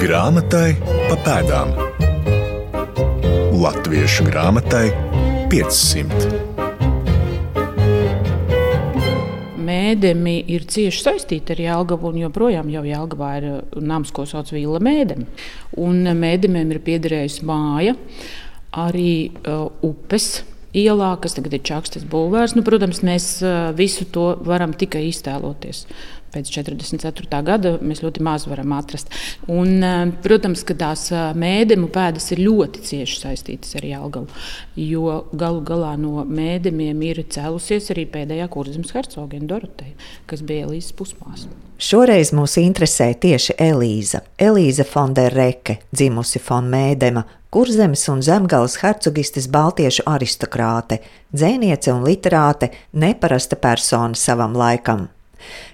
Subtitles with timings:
[0.00, 1.74] Grāmatai pa pēdām.
[3.60, 4.86] Latviešu grāmatai
[5.52, 6.30] 500.
[9.60, 14.80] Mēdemi ir cieši saistīti ar Jālgavu, un joprojām jau Jālgavā ir nams, ko sauc Vila
[14.80, 15.26] Mēdemi.
[15.84, 17.92] Un mēdemiem ir piederējusi māja,
[18.72, 22.56] arī uh, upes ielā, kas tagad ir Čakstas būvērs.
[22.56, 25.84] Nu, protams, mēs uh, visu to varam tikai iztēloties
[26.34, 27.40] pēc 44.
[27.46, 29.10] gada mēs ļoti maz varam atrast.
[29.48, 34.28] Un, eh, protams, ka tās eh, mēdēmu pēdas ir ļoti cieši saistītas ar Jālgavu,
[34.76, 39.96] jo galu galā no mēdēmiem ir cēlusies arī pēdējā kurzemes hercogene Doroteja,
[40.30, 41.48] kas bija Elīzes pusmās.
[41.80, 44.20] Šoreiz mūs interesē tieši Elīza.
[44.36, 51.00] Elīza Fondereke, dzimusi Fonmēdema, Kurzemes un Zemgales hercogistes baltiešu aristokrāte,
[51.34, 55.08] dzēniece un literāte, neparasta persona savam laikam.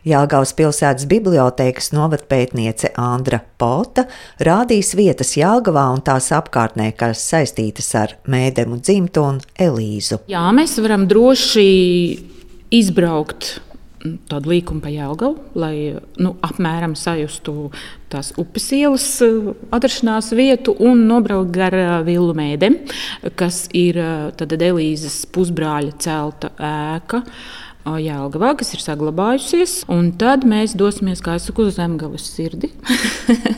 [0.06, 4.06] Jāgaus pilsētas bibliotēkas novadpētniece Andra Pota
[4.42, 10.22] rādīs vietas Jāgavā un tās apkārtnē, kas saistītas ar mēdemu dzimtu un Elīzu.
[10.30, 11.68] Jā, mēs varam droši
[12.74, 13.56] izbraukt
[14.30, 15.76] tādu līkumu pa Jēlgavu, lai
[16.22, 17.70] nu, apmēram sajustu
[18.12, 22.78] tās upes ielas eh, atrašanās vietu un nobraukt gar eh, Vilnu mēdēm,
[23.38, 23.98] kas ir
[24.38, 27.24] tad Elīzes pusbrāļa celta ēka.
[27.86, 29.84] Jēlgavā, kas ir saglabājusies.
[29.92, 32.72] Un tad mēs dosimies, kā es saku, uz zemgājas sirdi.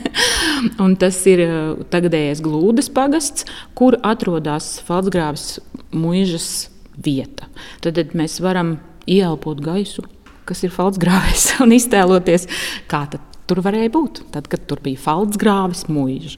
[1.01, 1.41] tas ir
[1.89, 5.57] tagadējais Glūdas pagasts, kur atrodas Falsgrāvis
[5.95, 7.49] mūžas vieta.
[7.81, 8.77] Tad, tad mēs varam
[9.09, 10.05] ieelpot gaisu,
[10.49, 12.47] kas ir Falsgrāvis, un iztēloties,
[12.91, 13.05] kā
[13.49, 16.37] tur varēja būt, tad, kad tur bija Falsgrāvis mūžs.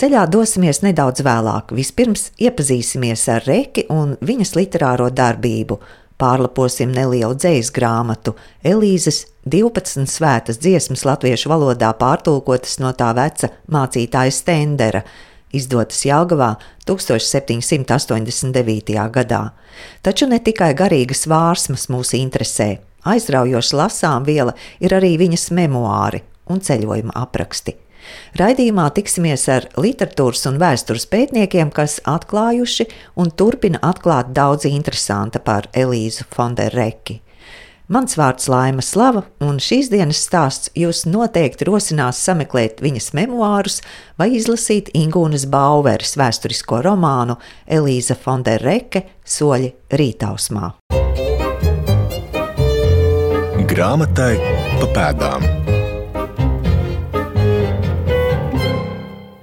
[0.00, 1.74] Ceļā dosimies nedaudz vēlāk.
[1.76, 5.76] Vispirms iepazīsimies ar Reki un viņas literāro darbību,
[6.20, 8.34] Pārlaposim nelielu dzīslu grāmatu,
[8.66, 15.00] Elīzes 12 svētas dziesmas latviešu valodā pārtulkotas no tā veca mācītāja Stendera,
[15.56, 18.92] izdotas Jāgavā 1789.
[19.16, 19.42] gadā.
[20.04, 26.20] Taču ne tikai garīgas vārsmas mūs interesē, aizraujoša lasām viela ir arī viņas memoāri
[26.52, 27.89] un ceļojuma apraksti.
[28.40, 32.86] Raidījumā tiksimies ar literatūras un vēstures pētniekiem, kas atklājuši
[33.20, 37.20] un turpina atklāt daudz interesanta par Elīzu Fondereki.
[37.90, 43.80] Mans vārds Laima Slava, un šīs dienas stāsts jūs noteikti rosinās sameklēt viņas memoārus
[44.14, 47.34] vai izlasīt Ingūnas Bauveres vēsturisko romānu
[47.66, 50.70] Elīza Fondereke Soļi rītausmā.
[53.74, 54.32] Grāmatai
[54.78, 55.79] pa pēdām.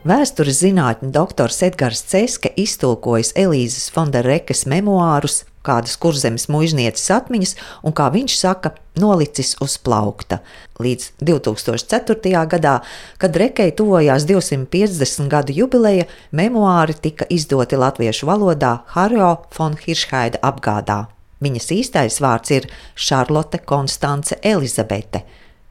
[0.08, 7.52] Vēstures zinātņu doktors Edgars Ceske iztulkojis Elīzes Fonderekas memoārus, kādas kurzemes muiznieces atmiņas
[7.82, 10.38] un, kā viņš saka, nolicis uz plaukta.
[10.80, 12.46] Līdz 2004.
[12.54, 12.78] gadā,
[13.20, 21.02] kad Rekei tuvojās 250 gadu jubileja, memoāri tika izdoti latviešu valodā Harjo von Hiršhaida apgādā.
[21.44, 25.26] Viņas īstais vārds ir Šarlote Konstance Elizabete.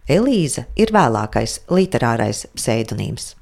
[0.06, 3.33] Elīza ir vēlākais literārais pseidonīms.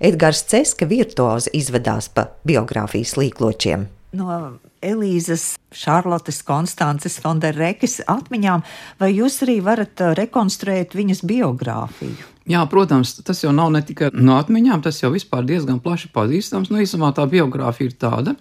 [0.00, 3.84] Edgars Ceska virtuozi izvedās pa biogrāfijas līkločiem.
[4.16, 4.38] No
[4.84, 8.64] Elīzes, Šarlotes, Konstances, Fonderēkas atmiņām,
[9.00, 12.30] vai jūs arī varat uh, rekonstruēt viņas biogrāfiju?
[12.48, 16.72] Jā, protams, tas jau nav ne tikai no atmiņām, tas jau vispār diezgan plaši pazīstams.
[16.72, 18.36] Nu, īsumā tā biogrāfija ir tāda,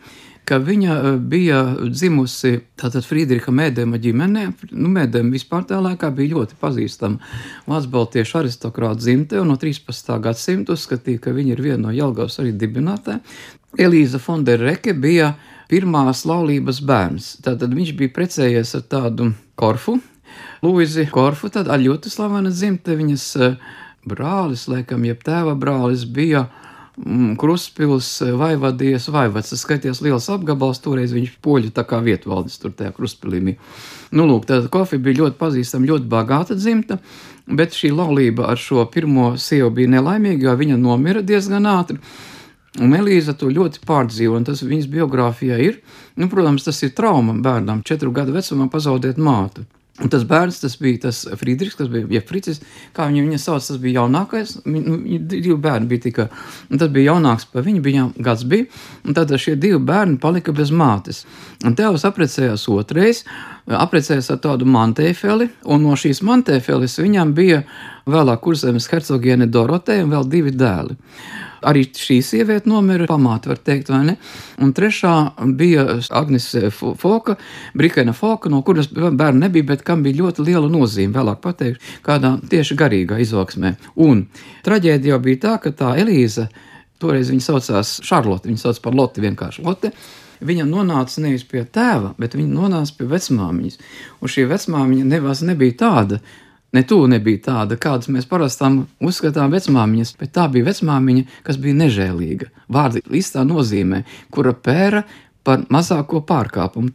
[0.47, 4.45] ka viņa e, bija dzimusi tātad Friedriha Mēdēma ģimenē.
[4.71, 7.33] Nu, Mēdēma vispār tajā laikā bija ļoti pazīstama
[7.69, 10.13] Vācu-Baltiešu aristokrāta dzimte, un no 13.
[10.23, 13.21] gadsimta uzskatīja, ka viņa ir viena no Jelgavas arī dibinātājiem.
[13.83, 15.33] Elīza Fondereke bija
[15.71, 17.29] pirmās laulības bērns.
[17.45, 19.97] Tātad viņš bija precējies ar tādu Korfu,
[20.63, 23.55] Luizi Korfu, tad ar ļoti slavena dzimte viņas uh,
[24.07, 26.47] brālis, laikam, jeb tēva brālis bija
[27.41, 29.49] Kruspils vaivadies vaivads.
[29.49, 33.71] Tas skaities liels apgabals, toreiz viņš poļu tā kā vietvaldes tur tajā Kruspilī bija.
[34.13, 36.99] Nu, lūk, tāda kofi bija ļoti pazīstama, ļoti bagāta dzimta,
[37.49, 41.97] bet šī laulība ar šo pirmo sievu bija nelaimīga, jo viņa nomira diezgan ātri.
[42.81, 45.81] Un Elīza to ļoti pārdzīvo, un tas viņas biogrāfijā ir.
[46.17, 49.65] Nu, protams, tas ir trauma bērnam, četru gadu vecumā pazaudēt mātu.
[50.01, 52.63] Un tas bērns, tas bija tas Friedrichs, kas bija Jefricis,
[52.97, 54.55] kā viņu viņa sauc, tas bija jaunākais.
[54.65, 56.25] Nu, divi bērni bija tikai,
[56.73, 58.65] un tas bija jaunāks par viņu, bija gads bija,
[59.05, 61.27] un tad šie divi bērni palika bez mātes.
[61.61, 63.21] Un tēvs aprecējās otrais,
[63.67, 67.63] apprecējās ar tādu mantēfeli, un no šīs mantēfeles viņam bija
[68.09, 70.97] vēlāk kurzemes hercogiene Doroteja un vēl divi dēli.
[71.63, 74.15] Arī šī sieviete nomira, pamāte, var teikt, vai ne?
[74.59, 75.13] Un trešā
[75.55, 76.49] bija Agnes
[76.99, 77.37] Foka,
[77.79, 82.33] Brikena Foka, no kuras bērnu nebija, bet kam bija ļoti liela nozīme, vēlāk pateikšu, kādā
[82.51, 83.77] tieši garīgā izaugsmē.
[84.03, 84.25] Un
[84.67, 86.49] traģēdija jau bija tā, ka tā Elīza,
[86.99, 89.93] toreiz viņa saucās Šarlote, viņa sauc par Loti vienkārši Lote,
[90.45, 93.79] viņa nonāca nevis pie tēva, bet viņa nonāca pie vecmāmiņas.
[94.21, 96.19] Un šī vecmāmiņa nevās nebija tāda,
[96.73, 98.71] ne tuvu nebija tāda, kādas mēs parasti
[99.03, 102.49] uzskatām vecmāmiņas, bet tā bija vecmāmiņa, kas bija nežēlīga.
[102.73, 104.03] Vārdi īstā nozīmē,
[104.33, 105.03] kura pēra
[105.43, 106.93] par mazāko pārkāpumu.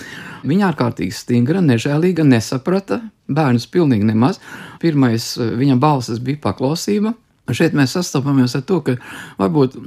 [0.48, 4.40] Viņa ārkārtīgi stingra, nežēlīga, nesaprata bērnus pilnīgi nemaz.
[4.82, 7.14] Pirmais viņa balsis bija paklausība.
[7.48, 8.98] Šeit mēs sastopamies ar to, ka
[9.38, 9.78] varbūt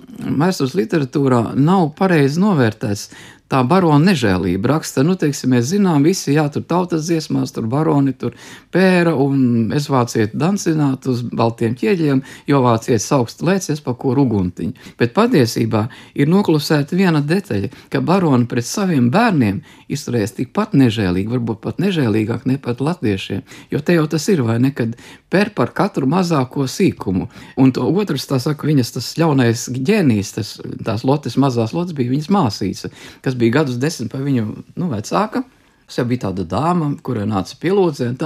[0.42, 3.12] vēstures literatūrā nav pareizi novērtēts
[3.52, 8.14] tā barona nežēlība raksta, nu, teiksim, mēs zinām, visi, jā, tur tautas dziesmās, tur baroni,
[8.18, 8.36] tur
[8.72, 14.96] pēra, un es vāciet dancināt uz baltiem ķieģiem, jo vāciet saukst lēcies pa ko ruguntiņu.
[15.00, 19.60] Bet patiesībā ir noklusēta viena detaļa, ka baroni pret saviem bērniem
[19.92, 23.44] izturēs tikpat nežēlīgi, varbūt pat nežēlīgāk ne pat latviešiem,
[23.74, 24.96] jo te jau tas ir, vai ne, kad
[25.32, 27.28] per par katru mazāko sīkumu.
[27.60, 30.54] Un to otrs, tā saka, viņas tas ļaunais ģēnijs, tas,
[30.88, 32.92] tās lotes, mazās lotes bija viņas māsīca,
[33.26, 34.46] kas bija gadus desmit par viņu
[34.76, 35.44] nu, vecāka.
[35.92, 38.22] Tas jau bija tāda dāma, kurai nāca pielūdzēt,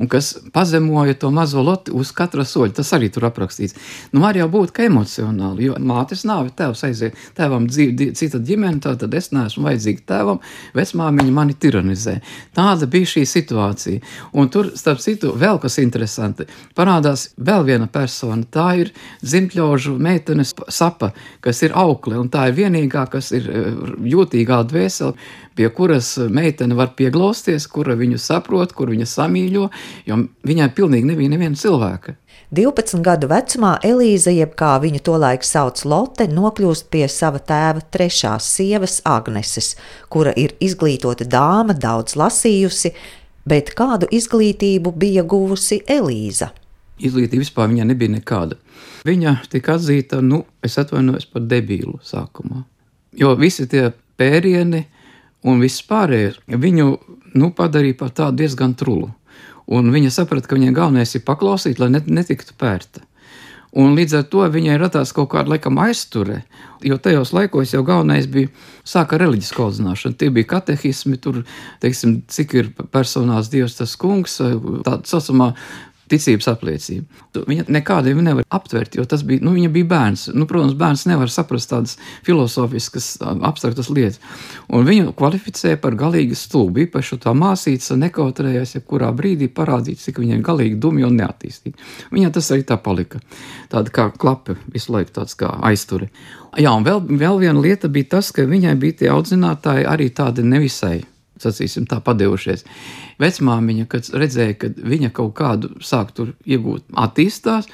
[0.00, 2.72] un kas pazemoja to mazo loti uz katra soļa.
[2.78, 3.76] Tas arī tur aprakstīts.
[4.14, 8.80] Nu, var jau būt ka emocionāli, jo mātes nāve, tēvs aiziet, tēvam dzīve, cita ģimene,
[8.80, 10.40] tad es neesmu vajadzīga tēvam,
[10.72, 12.16] vecmāmiņa mani tiranizē.
[12.56, 14.00] Tāda bija šī situācija.
[14.32, 18.48] Un tur, starp citu, vēl kas interesanti, parādās vēl viena persona.
[18.48, 21.12] Tā ir dzimtļožu meitenes sapa,
[21.44, 23.72] kas ir aukle, un tā ir vienīgā, kas ir eh,
[24.16, 25.12] jūtīgā dvēsele
[25.56, 29.68] pie kuras meitene var pieglausties, kura viņu saprot, kur viņa samīļo,
[30.08, 30.18] jo
[30.48, 32.16] viņai pilnīgi nebija neviena cilvēka.
[32.52, 38.44] 12 gadu vecumā Elīze, jeb kā viņu tolaik sauc Lotte, nokļūst pie sava tēva trešās
[38.58, 39.70] sievas Agneses,
[40.12, 42.92] kura ir izglītota dāma, daudz lasījusi,
[43.48, 46.50] bet kādu izglītību bija guvusi Elīza?
[47.00, 48.60] Izglītība vispār viņai nebija nekāda.
[49.08, 52.66] Viņa tika atzīta, nu, es atvainojos par debīlu sākumā.
[53.16, 53.88] Jo visi tie
[54.20, 54.84] pērieni,
[55.44, 56.88] un viss pārējais viņu
[57.34, 59.10] nu, padarīja par tādu diezgan trulu.
[59.72, 63.04] Un viņa saprata, ka viņai galvenais ir paklausīt, lai net, netiktu pērta.
[63.72, 66.42] Un līdz ar to viņai radās kaut kāda laikam aizture,
[66.84, 68.50] jo tajos laikos jau galvenais bija
[68.84, 70.18] sāka reliģiska audzināšana.
[70.20, 71.38] Tie bija katehismi, tur,
[71.80, 74.36] teiksim, cik ir personās dievs tas kungs,
[74.84, 75.54] tā saucamā
[76.12, 77.22] ticības apliecība.
[77.48, 80.28] Viņa nekādiem nevar aptvert, jo tas bija, nu, bija bērns.
[80.36, 84.20] Nu, protams, bērns nevar saprast tādas filozofiskas, abstraktas lietas.
[84.72, 86.84] Un viņu kvalificēja par galīgi stulbu.
[86.86, 91.90] Īpaši tā māsīca nekautrējās, ja kurā brīdī parādīt, cik viņa ir galīgi dumja un neattīstīta.
[92.12, 93.22] Viņa tas arī tā palika.
[93.72, 96.10] Tāda kā klape, visu laiku tāds kā aizture.
[96.60, 100.44] Jā, un vēl, vēl viena lieta bija tas, ka viņai bija tie audzinātāji arī tādi
[100.44, 101.00] nevisai
[101.42, 102.64] sacīsim, tā padevušies.
[103.22, 107.68] Vecmāmiņa, kad redzēja, ka viņa kaut kādu sāk tur iegūt, attīstās,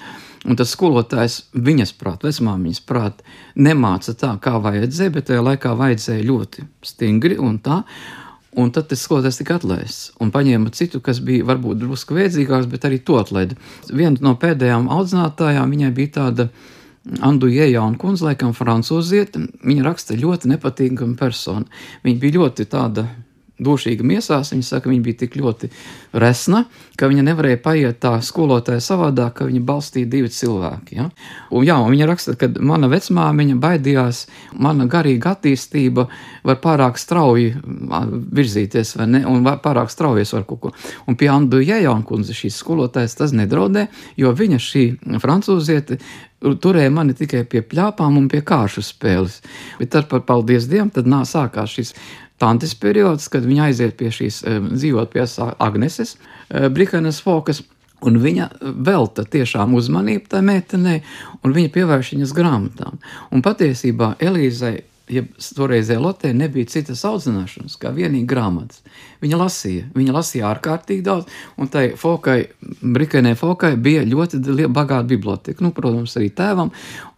[0.49, 3.20] un tas skolotājs viņas prāt, vecmāmiņas prāt,
[3.59, 7.82] nemāca tā, kā vajadzēja, bet tajā laikā vajadzēja ļoti stingri un tā.
[8.59, 12.87] Un tad tas skolotājs tika atlaists un paņēma citu, kas bija varbūt drusku vēdzīgāks, bet
[12.88, 13.55] arī to atlaida.
[13.93, 16.49] Viena no pēdējām audzinātājām viņai bija tāda
[17.25, 19.41] Andu Iejauna kundze, laikam, francūziete.
[19.64, 21.64] Viņa raksta ļoti nepatīkama persona.
[22.05, 23.06] Viņa bija ļoti tāda
[23.63, 24.53] dušīga miesās.
[24.53, 25.71] Viņa saka, viņa bija tik ļoti
[26.19, 26.65] resna,
[26.99, 30.99] ka viņa nevarēja paiet tā skolotāja savādāk, ka viņa balstīja divi cilvēki.
[30.99, 31.09] Ja?
[31.51, 34.25] Un, jā, un viņa raksta, ka mana vecmāmiņa baidījās,
[34.59, 36.09] mana garīga attīstība
[36.47, 37.53] var pārāk strauji
[38.38, 40.73] virzīties, vai ne, un pārāk straujies var kaut ko.
[41.11, 43.88] Un pie Andu Jējaunkundzes šīs skolotājas tas nedraudē,
[44.19, 44.87] jo viņa šī
[45.23, 45.99] francūziete
[46.38, 49.41] turēja mani tikai pie plāpām un pie kāršu spēles.
[49.81, 51.95] Bet tad, par paldies Dievam, tad nā, sākās šis
[52.38, 55.26] tantes periods, kad viņa aiziet pie šīs, eh, dzīvot pie
[55.59, 56.16] Agneses,
[56.50, 57.62] eh, Brikanas Fokas.
[58.00, 61.02] Un viņa velta tiešām uzmanību tai meitenei,
[61.42, 62.99] un viņa pievērš viņas grāmatām.
[63.33, 65.23] Un patiesībā Elīzai ja
[65.57, 68.83] toreizējā Lotē nebija citas audzināšanas, kā vienīgi grāmatas.
[69.23, 71.28] Viņa lasīja, viņa lasīja ārkārtīgi daudz,
[71.59, 72.38] un tai fokai,
[72.83, 76.73] brikēnē fokai bija ļoti bagāta biblioteka, nu, protams, arī tēvam,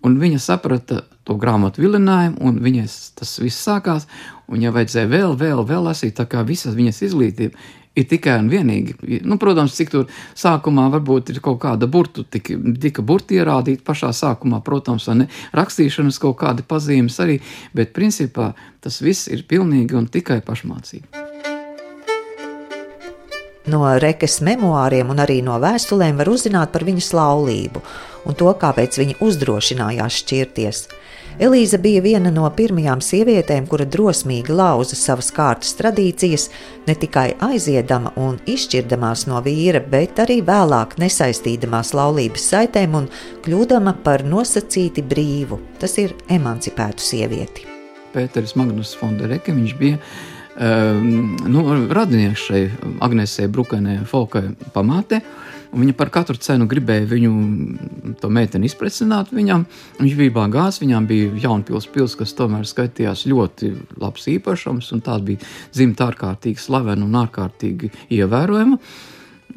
[0.06, 2.86] un viņa saprata to grāmatu vilinājumu, un viņai
[3.20, 4.08] tas viss sākās,
[4.50, 7.68] un ja vajadzēja vēl, vēl, vēl lasīt, tā kā visas viņas izglītība
[7.98, 9.22] ir tikai un vienīgi.
[9.26, 10.06] Nu, protams, cik tur
[10.38, 16.20] sākumā varbūt ir kaut kāda burtu, tika, tika burti ierādīta pašā sākumā, protams, ne rakstīšanas
[16.22, 17.40] kaut kādi pazīmes arī,
[17.74, 21.26] bet principā tas viss ir pilnīgi un tikai pašmācība.
[23.70, 27.82] No Rekas memoāriem un arī no vēstulēm var uzzināt par viņas laulību
[28.26, 30.80] un to, kāpēc viņa uzdrošinājās šķirties.
[31.40, 36.50] Elīza bija viena no pirmajām sievietēm, kura drosmīgi lauza savas kārtas tradīcijas,
[36.84, 43.08] ne tikai aiziedama un izšķirdamās no vīra, bet arī vēlāk nesaistīdamās laulības saitēm un
[43.46, 45.56] kļūdama par nosacīti brīvu.
[45.80, 47.64] Tas ir emancipētu sievieti.
[48.12, 52.66] Pēters Magnus Fondereke, viņš bija um, nu, radinieks šai
[53.00, 55.22] Agnesei Brukanē Folkai pamātē.
[55.70, 57.30] Viņa par katru cenu gribēja viņu,
[58.18, 59.64] to meiteni, izprecināt viņam.
[60.00, 63.70] Viņš bija bagāts, viņām bija jaunpils pils, kas tomēr skaitījās ļoti
[64.02, 65.38] labs īpašums, un tā bija
[65.70, 68.80] dzimta ārkārtīgi slavena un ārkārtīgi ievērojama.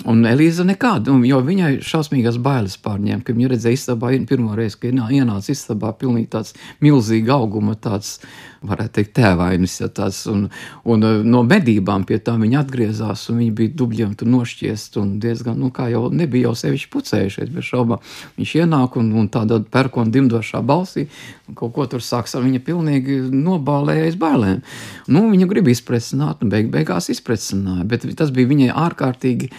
[0.10, 4.96] Un Elīza nekādu, jo viņai šausmīgās bailes pārņēma, kad viņa redzēja istabā, pirmo reizi, kad
[5.14, 8.18] ienāca istabā, pilnīgi tāds milzīga auguma, tāds,
[8.66, 10.48] varētu teikt, tēvainis, ja tāds, un,
[10.90, 15.14] un uh, no medībām pie tā viņa atgriezās, un viņa bija dubļiem tur nošķiest, un
[15.24, 18.02] diezgan, nu, kā jau nebija jau sevišķi pucējušies, bez šaubām.
[18.40, 21.06] Viņš ienāk un, un tādā perkona dimdošā balsī,
[21.48, 24.66] un kaut ko tur sāks, viņa pilnīgi nobālēja aiz bailēm.
[25.12, 29.52] Nu, viņa grib izprecināt, un beig, beigās izprecināja, bet tas bija viņai ārkārtīgi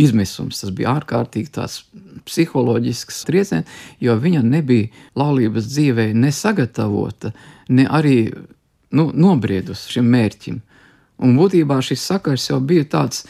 [0.00, 0.62] izmisums.
[0.62, 1.82] Tas bija ārkārtīgi tāds
[2.28, 7.32] psiholoģisks trieciens, jo viņa nebija laulības dzīvē nesagatavota,
[7.68, 8.16] ne arī
[8.92, 10.60] nu, nobriedusi šim mērķim.
[11.22, 13.26] Un būtībā šis sakars jau bija tāds.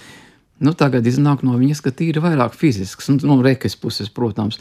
[0.63, 4.61] Nu, tagad iznāk no viņas, ka tīri vairāk fizisks, un no rekas puses, protams,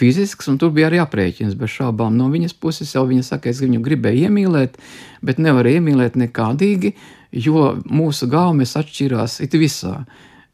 [0.00, 2.16] fizisks, un tur bija arī aprēķins bez šaubām.
[2.16, 4.78] No viņas puses jau viņa saka, es viņu gribēju iemīlēt,
[5.20, 6.94] bet nevaru iemīlēt nekādīgi,
[7.44, 10.02] jo mūsu gaumes atšķirās it visā.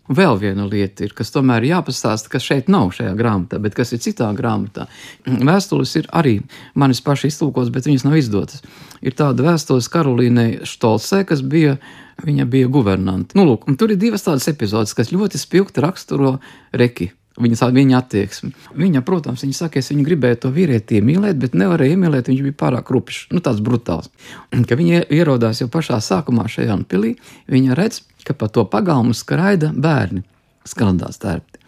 [0.08, 3.92] Vēl viena lieta ir, kas tomēr ir jāpastāsta, kas šeit nav šajā grāmatā, bet kas
[3.92, 4.86] ir citā grāmatā.
[5.26, 6.38] Vēstules ir arī
[6.78, 8.64] manis pašas iztulkotas, bet viņas nav izdotas.
[9.04, 11.76] Ir tāda vēstules Karolīnai Štolcē, kas bija,
[12.24, 13.36] viņa bija guvernante.
[13.36, 16.38] Nu, lūk, tur ir divas tādas epizodes, kas ļoti spilgti raksturo
[16.72, 17.12] Reki.
[17.38, 18.50] Viņas, viņa attieksme.
[18.74, 22.56] Viņa, protams, viņa saka, es viņu gribēju to vīrieti iemīlēt, bet nevarēju iemīlēt, viņš bija
[22.64, 24.10] pārāk rupjš, nu tāds brutāls.
[24.50, 27.14] Un, kad viņa ierodās jau pašā sākumā šajā pilī,
[27.46, 30.24] viņa redz, ka pa to pagalmu skraida bērni,
[30.66, 31.62] skaldās tērpti.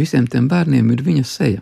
[0.00, 1.60] Visiem tiem bērniem ir viņa seja,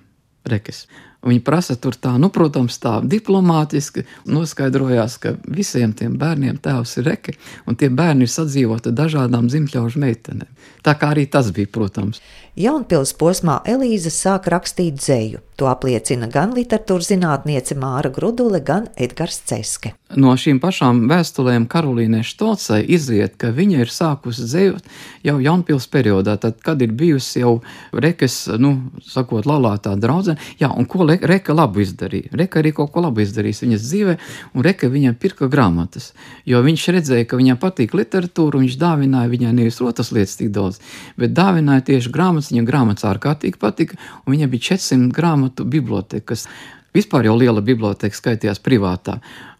[0.48, 0.86] rekes.
[1.22, 7.06] Viņi prasa tur tā, nu, protams, tā diplomātiski noskaidrojās, ka visiem tiem bērniem tēvs ir
[7.06, 7.36] reke,
[7.70, 10.50] un tie bērni ir sadzīvoti dažādām dzimtļaužu meitenēm.
[10.82, 12.18] Tā kā arī tas bija, protams.
[12.52, 15.40] Jaunpils posmā Elīze sāk rakstīt dzēju.
[15.56, 19.92] To apliecina gan literatūras zinātniece Māra Grudule, gan Edgars Ceske.
[20.12, 24.88] No šīm pašām vēstulēm Karolīnai Štocai izriet, ka viņa ir sākusi dzējot
[25.24, 27.52] jau jaunpils periodā, tad, kad ir bijusi jau
[27.92, 28.72] Rekes, nu,
[29.06, 30.40] sakot, lalātā draudzene.
[30.60, 32.32] Jā, un ko Reka labu izdarīja?
[32.36, 34.16] Reka arī kaut ko labu izdarījis viņas dzīvē,
[34.56, 36.10] un Reka viņam pirka grāmatas,
[36.48, 40.52] jo viņš redzēja, ka viņam patīk literatūra, un viņš dāvināja viņai nevis otras lietas tik
[40.52, 40.82] daudz,
[41.16, 46.48] bet dāvināja tieši grāmatas, viņam grāmatas ārkārtīgi patika, un viņam bija 400 grāmatas grāmatu bibliotekas.
[46.92, 49.14] Vispār jau liela biblioteka skaitījās privātā,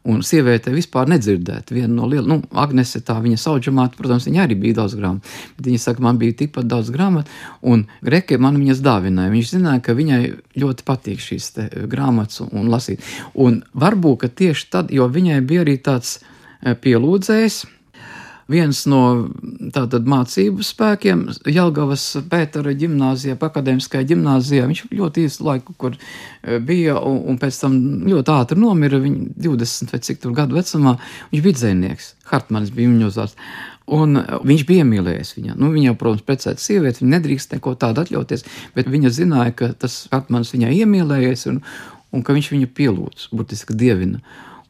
[0.05, 1.73] un sieviete vispār nedzirdēta.
[1.73, 5.31] Viena no lielākajām, nu, Agnese, tā viņa sauģamāte, protams, viņa arī bija daudz grāmatu.
[5.57, 7.33] Bet viņa saka, man bija tikpat daudz grāmatu,
[7.65, 9.33] un Greke man viņas dāvināja.
[9.33, 10.21] Viņš zināja, ka viņai
[10.61, 11.49] ļoti patīk šīs
[11.89, 13.01] grāmatas un, un lasīt.
[13.33, 17.63] Un varbūt tieši tad, jo viņai bija arī tāds eh, pielūdzējs,
[18.53, 19.01] viens no
[19.75, 24.69] tātad mācību spēkiem Jelgavas Pētera ģimnāzijā, akadēmiskajā ģimnāzijā.
[24.71, 27.79] Viņš ļoti īstu laiku, kur e, bija, un, un pēc tam
[28.09, 30.97] ļoti ātri nomira, viņa 20 vai cik tur gadu vecumā,
[31.33, 32.13] viņš bija dzēnieks.
[32.33, 33.49] Hartmanis bija viņa uzvārds.
[33.93, 35.57] Un e, viņš bija iemīlējies viņā.
[35.59, 40.05] Nu, viņa, protams, precēta sieviete, viņa nedrīkst neko tādu atļauties, bet viņa zināja, ka tas
[40.13, 41.61] Hartmanis viņai iemīlējies un,
[42.13, 44.23] un ka viņš viņu pielūdz, burtiski dievina.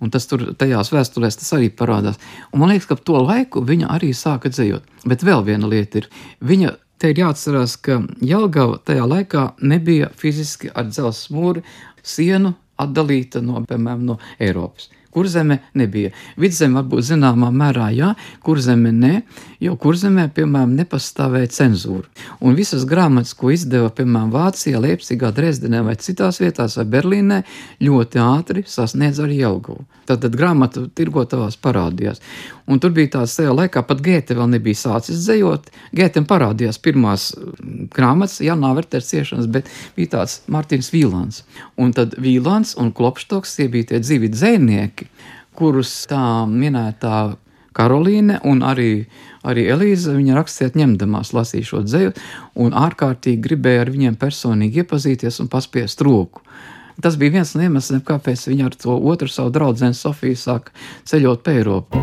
[0.02, 2.18] Un tas tur tajās vēsturēs tas arī parādās.
[2.50, 4.88] Un man liekas, ka ap to laiku viņa arī sāka dzējot.
[5.06, 6.08] Bet vēl viena lieta ir,
[6.42, 11.62] viņa te ir jāatcerās, ka Jelgava tajā laikā nebija fiziski ar dzelzs mūri
[12.02, 14.90] sienu atdalīta no, piemēram, no Eiropas.
[15.12, 16.10] Kurzeme nebija.
[16.40, 18.12] Vidzeme varbūt zināmā mērā jā,
[18.44, 19.12] kurzeme nē,
[19.60, 22.08] jo kurzemē, piemēram, nepastāvēja cenzūra.
[22.40, 27.42] Un visas grāmatas, ko izdeva, piemēram, Vācijā, Leipzigā, Dresdenē vai citās vietās vai Berlīnē,
[27.84, 29.84] ļoti ātri sasniedz arī Jelgavu.
[30.08, 32.24] Tātad grāmatu tirgotavās parādījās.
[32.70, 35.68] Un tur bija tāds tajā laikā, pat Gēte vēl nebija sācis dzējot.
[35.98, 41.42] Gētem parādījās pirmās mm, grāmatas, Janā Verters ciešanas, bet bija tāds Mārtiņš Vīlāns.
[41.80, 45.08] Un tad Vīlāns un Klopštoks tie bija tie dzīvi dzēnieki,
[45.58, 47.32] kurus tā minētā
[47.72, 49.06] Karolīne un arī,
[49.48, 52.12] arī Elīze viņa rakstiet ņemdamās lasīja šo dzēju
[52.60, 56.44] un ārkārtīgi gribēja ar viņiem personīgi iepazīties un paspiest roku.
[57.00, 60.74] Tas bija viens no iemesliem, kāpēc viņa ar to otru savu draugu Sofiju sāka
[61.08, 62.02] ceļot pa Eiropu.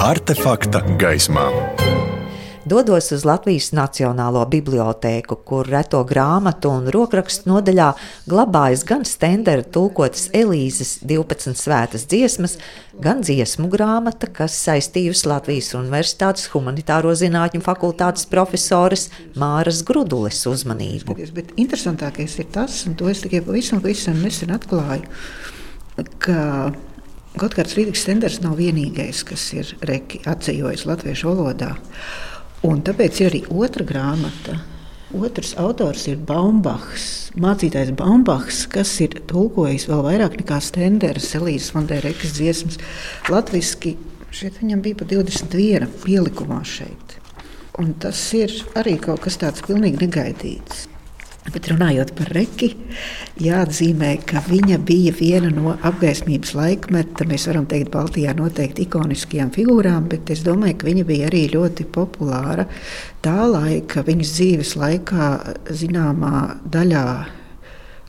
[0.00, 1.75] Artefakta gaismā.
[2.66, 7.92] Dodos uz Latvijas Nacionālo bibliotēku, kur reto grāmatu un rokrakstu nodaļā
[8.26, 12.56] glabājas gan stendera tulkotas Elīzes 12 svētas dziesmas,
[13.02, 19.08] gan dziesmu grāmata, kas saistījusi Latvijas Universitātes humanitāro zinātņu fakultātes profesoras
[19.38, 21.16] Māras Grudules uzmanību.
[21.36, 25.06] Bet interesantākais ir tas, un to es tikai pavisam, pavisam nesen atklāju,
[26.18, 26.42] ka
[27.36, 31.74] Gotkārds Rīgas Stenders nav vienīgais, kas ir reki atceļojis latviešu valodā.
[32.64, 34.56] Un tāpēc ir arī otra grāmata.
[35.16, 42.34] Otrs autors ir Baumbachs, mācītājs Baumbachs, kas ir tulkojis vēl vairāk nekā Stenders, Elīzes Fonderekas
[42.36, 42.80] dziesmas.
[43.30, 43.94] Latviski
[44.34, 47.16] šeit viņam bija pa 21 pielikumā šeit.
[47.78, 50.86] Un tas ir arī kaut kas tāds pilnīgi negaidīts.
[51.54, 52.72] Bet runājot par Reki,
[53.42, 60.08] jāatzīmē, ka viņa bija viena no apgaismības laikmeta, mēs varam teikt, Baltijā noteikti ikoniskajām figūrām,
[60.10, 62.66] bet es domāju, ka viņa bija arī ļoti populāra
[63.24, 65.32] tā laika, viņas dzīves laikā
[65.70, 67.06] zināmā daļā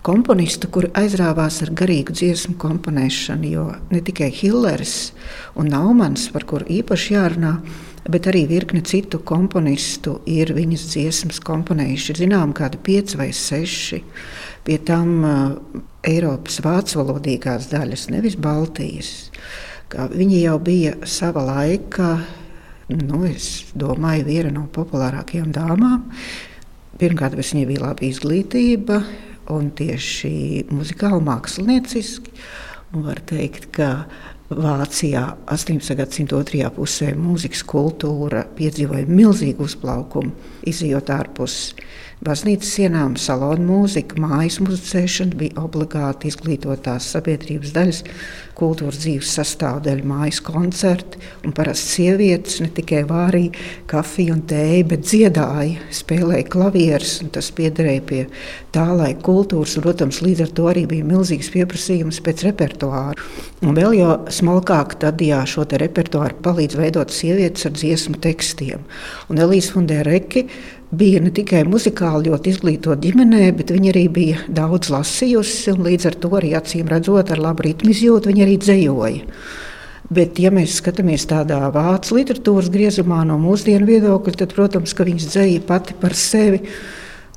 [0.08, 5.12] komponistu, kuri aizrāvās ar garīgu dziesmu komponēšanu, jo ne tikai Hillers
[5.60, 7.58] un Naumans, par kuru īpaši jārunā,
[8.12, 12.18] bet arī virkne citu komponistu ir viņas dziesmas komponējuši.
[12.24, 14.02] Zinām, kādi pieci vai seši.
[14.68, 19.14] Pie tam uh, Eiropas vācu valodīgās daļas, nevis Baltijas.
[19.92, 22.18] Viņi jau bija sava laika,
[22.92, 26.06] nu, es domāju, viena no populārākajām dāmām.
[27.00, 29.02] Pirmkārt, viņai bija laba izglītība,
[29.54, 32.34] un tieši muzikāli, mākslinieciski.
[32.96, 34.08] Un var teikt, ka
[34.48, 35.96] Vācijā 18.
[36.00, 40.32] gadsimta otrajā pusē mūzikas kultūra piedzīvoja milzīgu uzplaukumu,
[40.72, 41.58] izjūt ārpus
[42.24, 48.02] baznīcas sienām, salonu mūzika, mājas muzicēšana bija obligāti izglītotās sabiedrības daļas
[48.58, 51.22] kultūras dzīves sastāvdaļa, mājas koncerti.
[51.58, 53.54] Parasti sievietes ne tikai vārīja
[53.90, 57.20] kafiju un tēju, bet dziedāja, spēlēja klavierus.
[57.34, 58.24] Tas piederēja pie
[58.76, 59.78] tā laika kultūras.
[59.78, 63.28] Un, protams, līdz ar to arī bija milzīgs pieprasījums pēc repertuāra.
[63.66, 68.84] Un vēl jau smalkāk tad, jā, šo repertuāru palīdz veidot sievietes ar dziesmu tekstiem.
[69.32, 70.46] Un Elīze Fundereki
[70.92, 75.76] bija ne tikai muzikāli ļoti izglītota ģimenē, bet viņa arī bija daudz lasījusi.
[75.76, 79.40] Līdz ar to arī acīm redzot, ar labu ritmu izjūtu, viņa arī dzējoja.
[80.08, 85.34] Bet, ja mēs skatāmies tādā vācu literatūras griezumā no mūsdienu viedokļa, tad, protams, ka viņas
[85.34, 86.62] dzēja pati par sevi.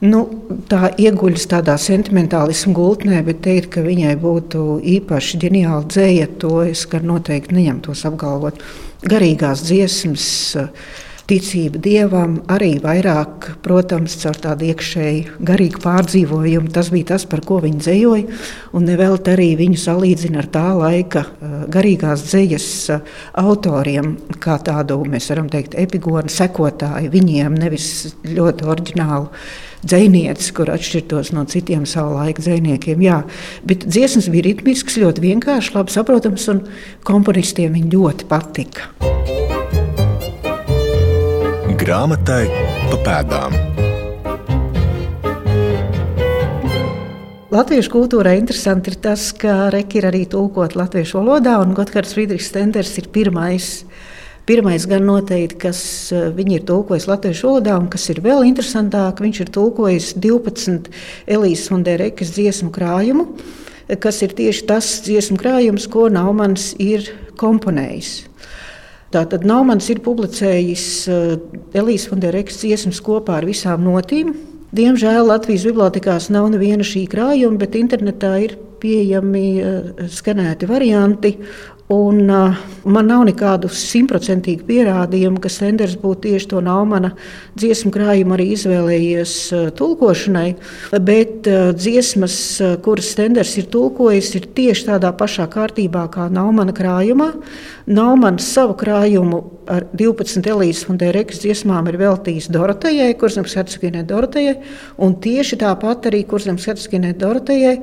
[0.00, 0.22] Nu,
[0.70, 6.86] tā ieguļas tādā sentimentālismu gultnē, bet teikt, ka viņai būtu īpaši ģeniāla dzēja, to es
[6.88, 8.62] noteikti neņemtos apgalvot.
[9.04, 10.26] Garīgās dziesmas.
[10.56, 16.72] Uh, ticība dievam arī vairāk, protams, caur tādu iekšēju garīgu pārdzīvojumu.
[16.74, 18.40] Tas bija tas, par ko viņi dzējoja.
[18.76, 25.00] Un nevelti arī viņu salīdzina ar tā laika eh, garīgās dzējas eh, autoriem, kā tādu,
[25.06, 27.12] mēs varam teikt, epigonu sekotāju.
[27.14, 27.90] Viņiem nevis
[28.26, 29.30] ļoti oriģinālu
[29.86, 33.04] dziniecis, kur atšķirtos no citiem savā laika dziniekiem.
[33.06, 33.22] Jā,
[33.66, 36.64] bet dziesmas bija ritmisks, ļoti vienkāršs, labi saprotams, un
[37.06, 38.90] komponistiem viņi ļoti patika.
[41.80, 42.42] Grāmatai
[42.90, 43.54] pa pēdām.
[47.48, 52.50] Latviešu kultūrai interesanti ir tas, ka Reki ir arī tulkot latviešu valodā, un Gotthārds Friedrichs
[52.52, 53.70] Stenders ir pirmais.
[54.44, 55.80] Pirmais gan noteikti, kas
[56.12, 60.92] eh, viņi ir tulkojis latviešu valodā, un kas ir vēl interesantāk, viņš ir tulkojis 12
[61.32, 63.30] Elīzes un Dērekas dziesmu krājumu,
[64.04, 67.08] kas ir tieši tas dziesmu krājums, ko Naumans ir
[67.40, 68.29] komponējis.
[69.10, 71.32] Tātad Naumans ir publicējis uh,
[71.74, 74.36] Elīzes Fonderekas dziesmas kopā ar visām notīm.
[74.76, 81.34] Diemžēl Latvijas bibliotekās nav neviena šī krājuma, bet internetā ir pieejami uh, skanēti varianti.
[81.90, 82.54] Un, uh,
[82.86, 87.08] man nav nekādu simtprocentīgu pierādījumu, ka Sanders būtu tieši to Naumana
[87.58, 90.52] dziesmu krājumu arī izvēlējies uh, tulkošanai.
[91.02, 96.76] Bet uh, dziesmas, uh, kuras Sanders ir tulkojis, ir tieši tādā pašā kārtībā kā Naumana
[96.76, 97.32] krājumā.
[97.90, 104.60] Naumans savu krājumu ar 12 Elīzes un Dērekas dziesmām ir veltījis Dorotejai, Kurzemes hercogienei Dorotejai,
[105.02, 107.76] un tieši tāpat arī Kurzemes hercogienei Dorotejai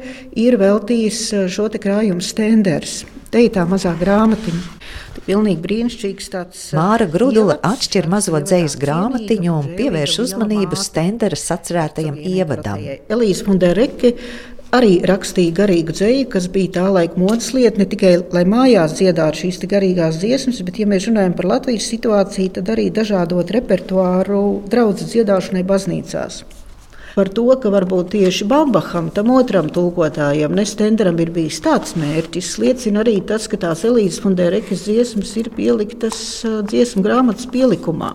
[0.48, 3.02] ir veltījis uh, šo krājumu Stenders.
[3.32, 4.76] Te ir tā mazā grāmatiņa.
[5.28, 6.60] Pilnīgi brīnišķīgs tāds.
[6.78, 12.86] Māra Grudula atšķir mazo dzējas grāmatiņu un pievērš uzmanību Stendera sacerētajam ievadam.
[13.12, 14.14] Elīze Mundereke
[14.78, 17.82] arī rakstīja garīgu dzēju, kas bija tā laika modes lieta.
[17.82, 22.54] Ne tikai lai mājās dziedātu šīs garīgās dziesmas, bet, ja mēs runājam par Latvijas situāciju,
[22.60, 26.46] tad arī dažādot repertuāru draudzes dziedāšanai baznīcās
[27.18, 33.02] par to, ka varbūt tieši Bambaham, tam otram tulkotājam, Nestenderam ir bijis tāds mērķis, liecina
[33.02, 38.14] arī tas, ka tās Elīzes Funderekas dziesmas ir pieliktas dziesmu grāmatas pielikumā.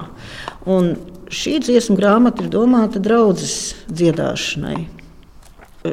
[0.71, 0.95] Un
[1.33, 4.83] Šī dziesmu grāmata ir domāta draudzes dziedāšanai.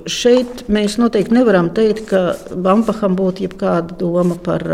[0.04, 4.66] Šeit mēs noteikti nevaram teikt, ka Bampaham būtu jebkāda doma par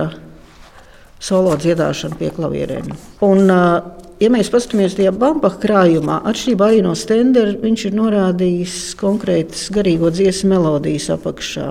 [1.22, 2.90] solo dziedāšanu pie klavierēm.
[3.28, 9.68] Un, uh, ja mēs paskatāmies tajā Bampaha krājumā, atšķirībā no Stendera, viņš ir norādījis konkrētas
[9.76, 11.70] garīgo dziesmu melodijas apakšā,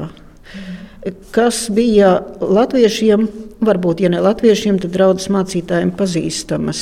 [1.35, 3.28] kas bija latviešiem
[3.64, 6.81] Varbūt, ja ne latviešiem, tad draudzes mācītājiem pazīstamas.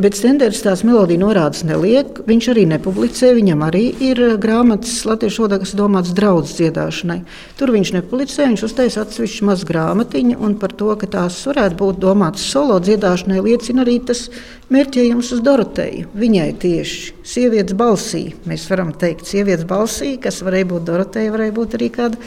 [0.00, 2.22] Bet Stenders tās melodiju norādes neliek.
[2.28, 3.34] Viņš arī nepublicē.
[3.36, 7.18] Viņam arī ir grāmatas latviešu valodā, kas domāts draudzes dziedāšanai.
[7.60, 8.48] Tur viņš nepublicē.
[8.48, 13.42] Viņš uztaisa atsevišķu mazu grāmatiņu, un par to, ka tās varētu būt domātas solo dziedāšanai,
[13.44, 14.26] liecina arī tas
[14.72, 16.08] mērķējums uz Doroteju.
[16.16, 21.78] Viņai tieši sievietes balsī, mēs varam teikt, sievietes balsī, kas varēja būt Doroteja, varēja būt
[21.78, 22.20] arī kāda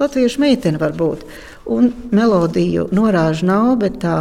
[0.00, 0.80] latviešu meitene.
[0.80, 1.26] Varbūt
[1.70, 4.16] un melodiju norāžu nav, bet tā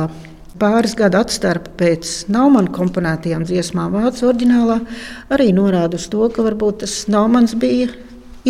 [0.59, 4.79] pāris gadu atstarpe pēc Naumana komponētajām dziesmām vācu oriģinālā
[5.33, 7.89] arī norāda uz to, ka varbūt tas Naumans bija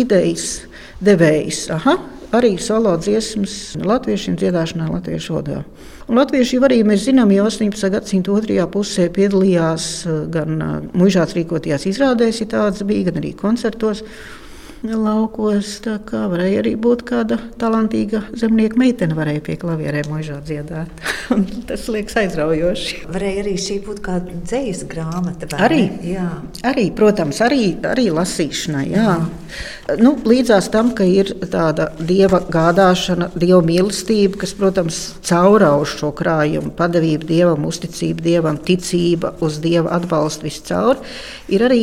[0.00, 0.62] idejas
[1.04, 1.68] devējs.
[1.74, 1.96] Aha,
[2.36, 5.62] arī solo dziesmas latviešiem dziedāšanā latviešu valodā.
[6.10, 7.90] Latvieši jau arī mēs zinām, jau 18.
[7.94, 9.86] gadsimta otrajā pusē piedalījās
[10.34, 10.58] gan
[10.98, 14.02] mūžās rīkotajās izrādēs, ja tādas bija, gan arī koncertos
[14.84, 15.72] laukos.
[15.84, 21.02] Tā kā varēja arī būt kāda talantīga zemnieka meitene, varēja pie klavierēm mūžā dziedāt.
[21.68, 23.02] tas liekas aizraujoši.
[23.10, 25.50] Varēja arī šī būt kāda dzīsla grāmata.
[25.60, 25.84] Arī,
[26.66, 28.86] arī, protams, arī, arī lasīšanai.
[28.94, 29.06] Jā.
[29.10, 29.96] Jā.
[30.00, 36.70] Nu, līdzās tam, ka ir tāda dieva gādāšana, dieva mīlestība, kas, protams, caurauž šo krājumu,
[36.78, 41.02] padavība dievam, uzticība dievam, ticība uz dieva atbalstu viscaur,
[41.50, 41.82] ir arī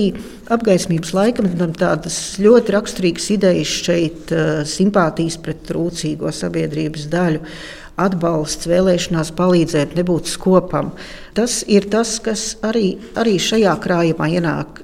[0.53, 7.43] apgaismības laikam tādas ļoti raksturīgas idejas šeit, eh, simpātijas pret trūcīgo sabiedrības daļu.
[7.97, 10.91] Atbalsts, vēlēšanās palīdzēt, nebūt skopam.
[11.33, 14.81] Tas ir tas, kas arī, arī šajā krājumā ienāk.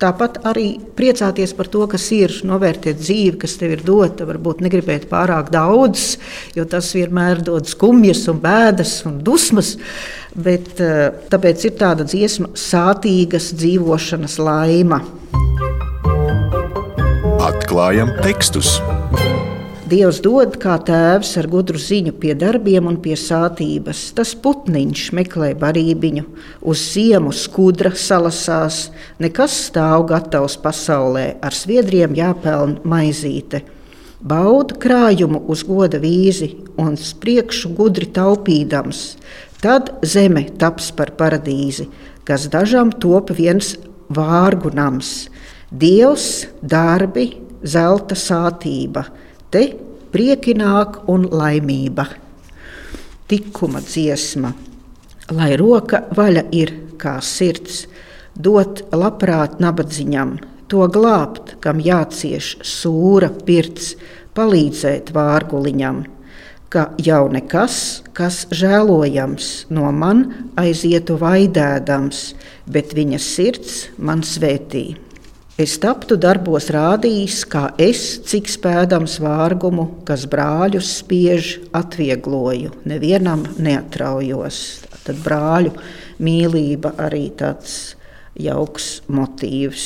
[0.00, 4.28] Tāpat arī priecāties par to, kas ir, novērtēt dzīvi, kas tev ir dota.
[4.28, 6.18] Varbūt negribēt pārāk daudz,
[6.56, 9.78] jo tas vienmēr dod skumjas, un bēdas un dusmas.
[10.36, 10.76] Bet,
[11.32, 15.00] tāpēc ir tāda dziesma, sātīgas dzīvošanas laima.
[17.40, 18.76] Atklājam tekstus.
[19.90, 24.02] Dievs dod kā tēvs ar gudru ziņu pie darbiem un pie sātības.
[24.14, 26.22] Tas putniņš meklē barībiņu,
[26.70, 33.64] uz ziemu skudra salasās, nekas stāv gatavs pasaulē, ar sviedriem jāpelna maizīte.
[34.20, 39.00] Bauda krājumu uz goda vīzi un spriekšu gudri taupīdams,
[39.64, 41.88] tad zeme taps par paradīzi,
[42.28, 43.72] kas dažam top viens
[44.06, 45.24] vārgu nams.
[45.72, 47.32] Dievs, darbi,
[47.64, 49.08] zelta sātība,
[49.50, 49.64] te
[50.14, 52.06] prieki nāk un laimība.
[53.30, 54.52] Tikuma dziesma,
[55.34, 57.84] lai roka vaļa ir kā sirds,
[58.34, 60.38] dot labprāt nabadziņam,
[60.70, 63.94] to glābt, kam jācieš sūra pirts,
[64.34, 66.04] palīdzēt vārguliņam,
[66.70, 67.76] ka jau nekas,
[68.14, 70.24] kas žēlojams no man
[70.60, 72.24] aizietu vaidēdams,
[72.70, 75.09] bet viņa sirds man svētīja.
[75.60, 84.60] Es taptu darbos rādījis, kā es, cik spēdams vārgumu, kas brāļus spiež, atviegloju, nevienam neatraujos.
[85.04, 85.74] Tad brāļu
[86.24, 87.74] mīlība arī tāds
[88.40, 89.84] jauks motīvs.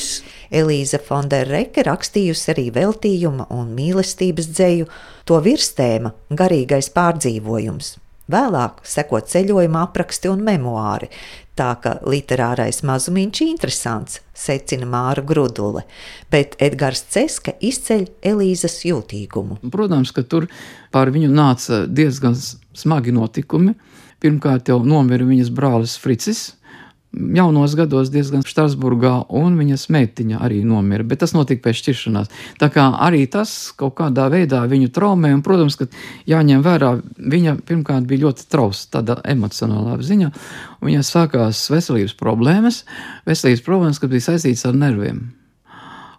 [0.54, 4.86] Elīza Fondereke rakstījusi arī veltījuma un mīlestības dzēju,
[5.26, 7.96] to virstēma- garīgais pārdzīvojums.
[8.30, 11.10] Vēlāk seko ceļojuma apraksti un memoāri,
[11.58, 15.84] tā ka literārais mazumiņš ir interesants, secina Māra Grudule,
[16.32, 19.60] bet Edgars Ceska izceļ Elīzes jūtīgumu.
[19.72, 20.48] Protams, ka tur
[20.94, 23.76] pār viņu nāca diezgan smagi notikumi.
[24.24, 26.54] Pirmkārt, jau nomira viņas brālis Fricis,
[27.14, 32.32] jaunos gados diezgan Strasburgā, un viņas meitiņa arī nomira, bet tas notika pēc šķiršanās.
[32.60, 35.88] Tā kā arī tas kaut kādā veidā viņu traumē, un, protams, ka
[36.30, 40.32] jāņem vērā, viņa pirmkārt bija ļoti trausa tādā emocionālā ziņā,
[40.80, 42.82] un viņai sākās veselības problēmas,
[43.28, 45.24] veselības problēmas, kas bija saistītas ar nerviem.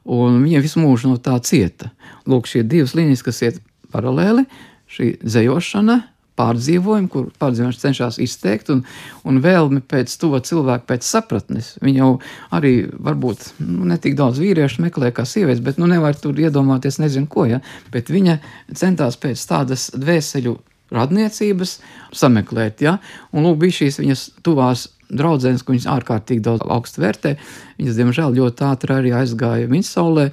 [0.06, 1.90] Un viņa visu mūžu no tā cieta.
[2.30, 4.46] Lūk, šie divas līnijas, kas iet paralēli,
[4.92, 6.04] šī dzējošana,
[6.40, 8.84] pārdzīvojumu, kur pārdzīvojums cenšas izteikt, un,
[9.28, 11.74] un vēlmi pēc to cilvēku, pēc sapratnes.
[11.84, 12.12] Viņa jau
[12.56, 17.00] arī varbūt nu, ne tik daudz vīriešu meklē kā sievietes, bet nu nevar tur iedomāties
[17.04, 17.62] nezinu ko, ja?
[17.94, 18.40] bet viņa
[18.76, 20.58] centās pēc tādas dvēseļu
[20.96, 21.80] radniecības
[22.16, 23.00] sameklēt, ja?
[23.34, 27.36] un lūk, bija šīs viņas tuvās draudzenes, ko viņas ārkārtīgi daudz augstu vērtē.
[27.80, 30.30] Viņas, diemžēl, ļoti ātri arī aizgāja viņas saulē,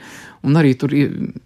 [0.46, 0.94] un arī tur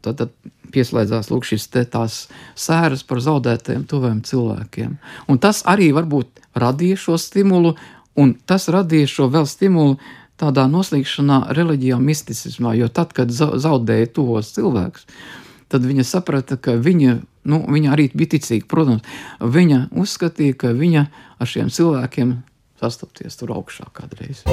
[0.04, 0.34] tad, tad
[0.72, 2.26] pieslēdzās lūk, šis tās
[2.58, 4.96] sēras par zaudētajiem tuviem cilvēkiem.
[5.30, 7.74] Un tas arī varbūt radīja šo stimulu,
[8.16, 9.98] un tas radīja šo vēl stimulu
[10.40, 15.06] tādā noslīgšanā reliģijā, misticismā, jo tad, kad zaudēja tos cilvēkus,
[15.72, 17.16] tad viņa saprata, ka viņa,
[17.50, 18.68] nu, viņa arī bija ticīga.
[18.70, 19.06] Protams,
[19.40, 21.06] viņa uzskatīja, ka viņa
[21.40, 22.36] ar šiem cilvēkiem
[22.80, 24.44] sastapties tur augšā kādreiz.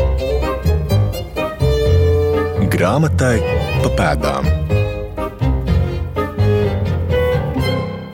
[2.74, 3.36] Grāmatai
[3.84, 4.48] pa pēdām.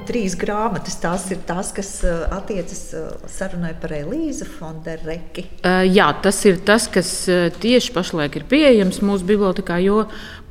[0.10, 0.98] Trīs grāmatas.
[1.02, 5.46] Tās ir tās, kas uh, attiecas uh, sarunai par Elīzu Fondereki.
[5.62, 7.14] Uh, jā, tas ir tas, kas
[7.62, 10.04] tieši pašlaik ir pieejams mūsu bibliotekā, jo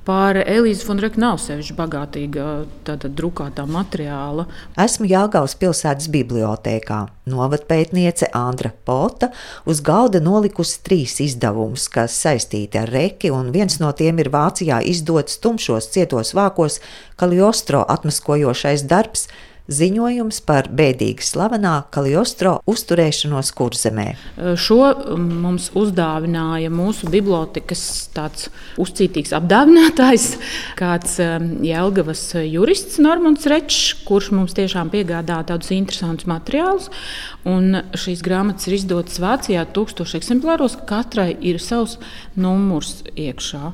[0.09, 2.44] Par Elīzi Fonreku nav sevišķi bagātīga
[2.87, 4.47] tāda drukātā materiāla.
[4.81, 7.03] Esmu Jāgaus pilsētas bibliotēkā.
[7.29, 9.29] Novadpētniece Andra Pota
[9.68, 14.81] uz galda nolikusi trīs izdevumus, kas saistīti ar reki, un viens no tiem ir Vācijā
[14.94, 16.81] izdots tumšos cietos vākos
[17.21, 19.29] Kaliostro atmaskojošais darbs
[19.69, 24.07] ziņojums par bēdīgi slavenā Kaliostro uzturēšanos kurzemē.
[24.57, 24.81] Šo
[25.19, 27.83] mums uzdāvināja mūsu bibliotekas
[28.17, 28.49] tāds
[28.81, 30.29] uzcītīgs apdāvinātājs,
[30.79, 36.89] kāds Jelgavas jurists Normons Rečs, kurš mums tiešām piegādā tādus interesantus materiālus.
[37.49, 41.99] Un šīs grāmatas ir izdotas Vācijā tūkstoši eksemplāros, katrai ir savs
[42.41, 43.73] numurs iekšā.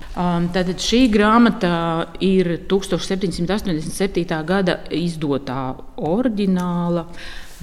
[0.55, 1.75] Tad šī grāmata
[2.23, 4.43] ir 1787.
[4.47, 7.07] gada izdotā oriģināla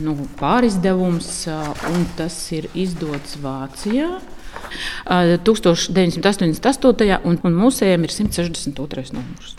[0.01, 1.47] nu, pārizdevums,
[1.91, 4.09] un tas ir izdots Vācijā.
[5.07, 7.19] 1988.
[7.27, 9.13] un, un mūsējiem ir 162.
[9.15, 9.55] numurs.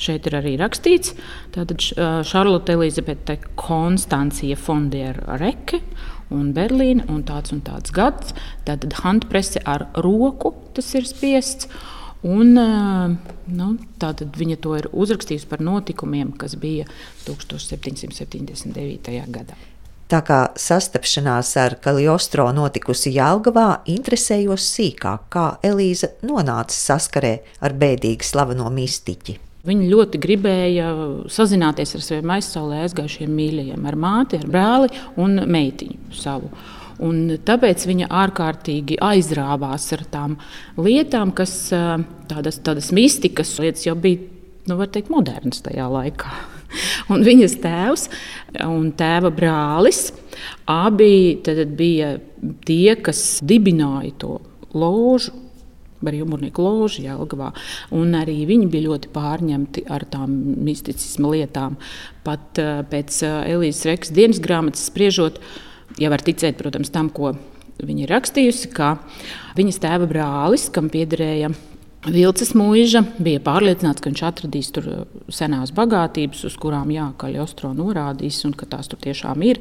[0.00, 1.12] Šeit ir arī rakstīts,
[1.52, 1.66] ka
[2.24, 5.82] Šarlote Elizabete Konstancija Fondiera Reke
[6.32, 8.32] un Berlīna un tāds un tāds gads.
[8.64, 11.68] Tātad handprese ar roku tas ir spiests.
[12.26, 16.84] Un, nu, tātad viņa to ir uzrakstījusi par notikumiem, kas bija
[17.24, 19.24] 1779.
[19.32, 19.56] gadā.
[20.10, 28.26] Tā kā sastapšanās ar Kaliostro notikusi Jālgavā, interesējos sīkāk, kā Elīza nonāca saskarē ar bēdīgi
[28.26, 29.36] slaveno mistiķi.
[29.70, 30.88] Viņa ļoti gribēja
[31.30, 36.50] sazināties ar saviem aizsaulē aizgājušiem mīļajiem, ar māti, ar brāli un meitiņu savu.
[37.00, 40.36] Un tāpēc viņa ārkārtīgi aizrāvās ar tām
[40.76, 44.20] lietām, kas tādas, tādas mistikas lietas jau bija,
[44.68, 46.32] nu, var teikt, modernas tajā laikā.
[47.10, 48.04] Un viņas tēvs
[48.62, 50.12] un tēva brālis
[50.70, 52.12] abi bija
[52.68, 54.36] tie, kas dibināja to
[54.70, 55.34] ložu
[56.04, 57.50] brīvmūrnieku loži Jelgavā.
[57.96, 60.36] Un arī viņi bija ļoti pārņemti ar tām
[60.68, 61.74] misticisma lietām.
[62.24, 62.60] Pat
[62.92, 65.66] pēc Elīzes Rekas dienas grāmatas spriežot, uh,
[65.98, 67.34] ja var ticēt, protams, tam, ko
[67.80, 68.94] viņa ir rakstījusi, ka
[69.58, 71.52] viņas tēva brālis, kam piederēja
[72.08, 77.74] Vilcis mūža bija pārliecināts, ka viņš atradīs tur uh, senās bagātības, uz kurām jākaļ ostro
[77.76, 79.60] norādīs, un ka tās tur tiešām ir,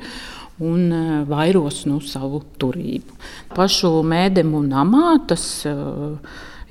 [0.63, 3.17] un uh, vairos nu, savu turību.
[3.57, 6.15] Pašu mēdemu namā tas uh,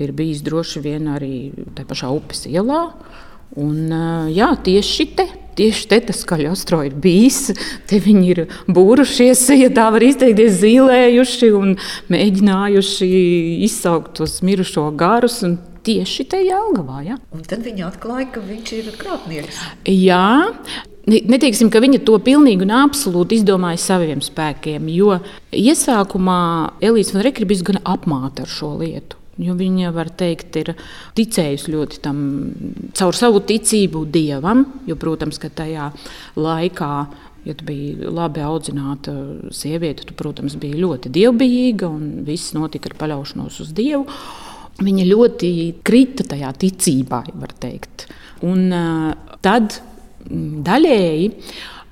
[0.01, 2.87] ir bijis droši vien arī tajā pašā upes ielā.
[3.61, 7.53] Un, uh, jā, tieši te tieši te tas kaļostro ir bijis.
[7.89, 11.75] Te viņi ir būrušies, ja tā var izteikties, zīlējuši un
[12.13, 13.09] mēģinājuši
[13.69, 15.43] izsaukt tos mirušo garus.
[15.89, 17.01] Tieši te Jālgavā.
[17.07, 17.17] Ja?
[17.33, 19.61] Un tad viņi atklāja, ka viņš ir krāpnieks.
[19.89, 20.47] Jā,
[21.09, 25.15] Neteiksim, ka viņa to pilnīgi un absolūti izdomāja saviem spēkiem, jo
[25.57, 26.41] iesākumā
[26.85, 29.18] Elīze Rekri bija gan apmāta ar šo lietu.
[29.39, 30.73] Jo viņa, var teikt, ir
[31.19, 32.21] ticējusi ļoti tam
[32.99, 34.65] caur savu ticību dievam.
[34.89, 35.93] Jo, protams, ka tajā
[36.39, 36.93] laikā,
[37.47, 39.15] ja tu biji labi audzināta
[39.55, 44.09] sieviete, tu, protams, biji ļoti dievbijīga un viss notika ar paļaušanos uz dievu.
[44.83, 45.51] Viņa ļoti
[45.87, 48.09] krita tajā ticībā, var teikt.
[48.47, 49.81] Un uh, tad
[50.29, 51.31] daļēji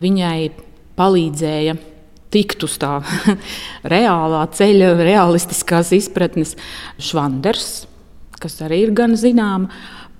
[0.03, 0.39] viņai
[0.99, 1.77] palīdzēja
[2.35, 2.99] tikt uz tā
[3.95, 6.57] reālā ceļa, realistiskās izpratnes
[6.99, 7.87] Švanders,
[8.41, 9.71] kas arī ir gan zināma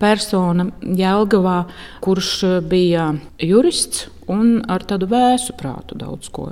[0.01, 1.65] persona Jēlgavā,
[2.05, 2.33] kurš
[2.69, 6.51] bija jurists un ar tādu vēsu prātu daudz ko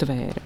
[0.00, 0.42] tvēra.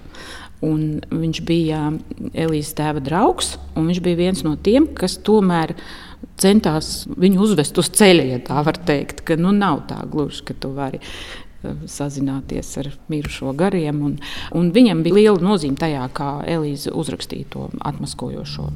[0.65, 1.89] Un viņš bija
[2.31, 5.75] Elīzes tēva draugs, un viņš bija viens no tiem, kas tomēr
[6.41, 10.55] centās viņu uzvest uz ceļa, ja tā var teikt, ka nu, nav tā gluži, ka
[10.57, 11.01] tu vari
[11.89, 14.01] sazināties ar mirušo gariem.
[14.05, 14.17] Un,
[14.57, 18.67] un viņam bija liela nozīme tajā, kā Elīze uzrakstīja to atmaskojošo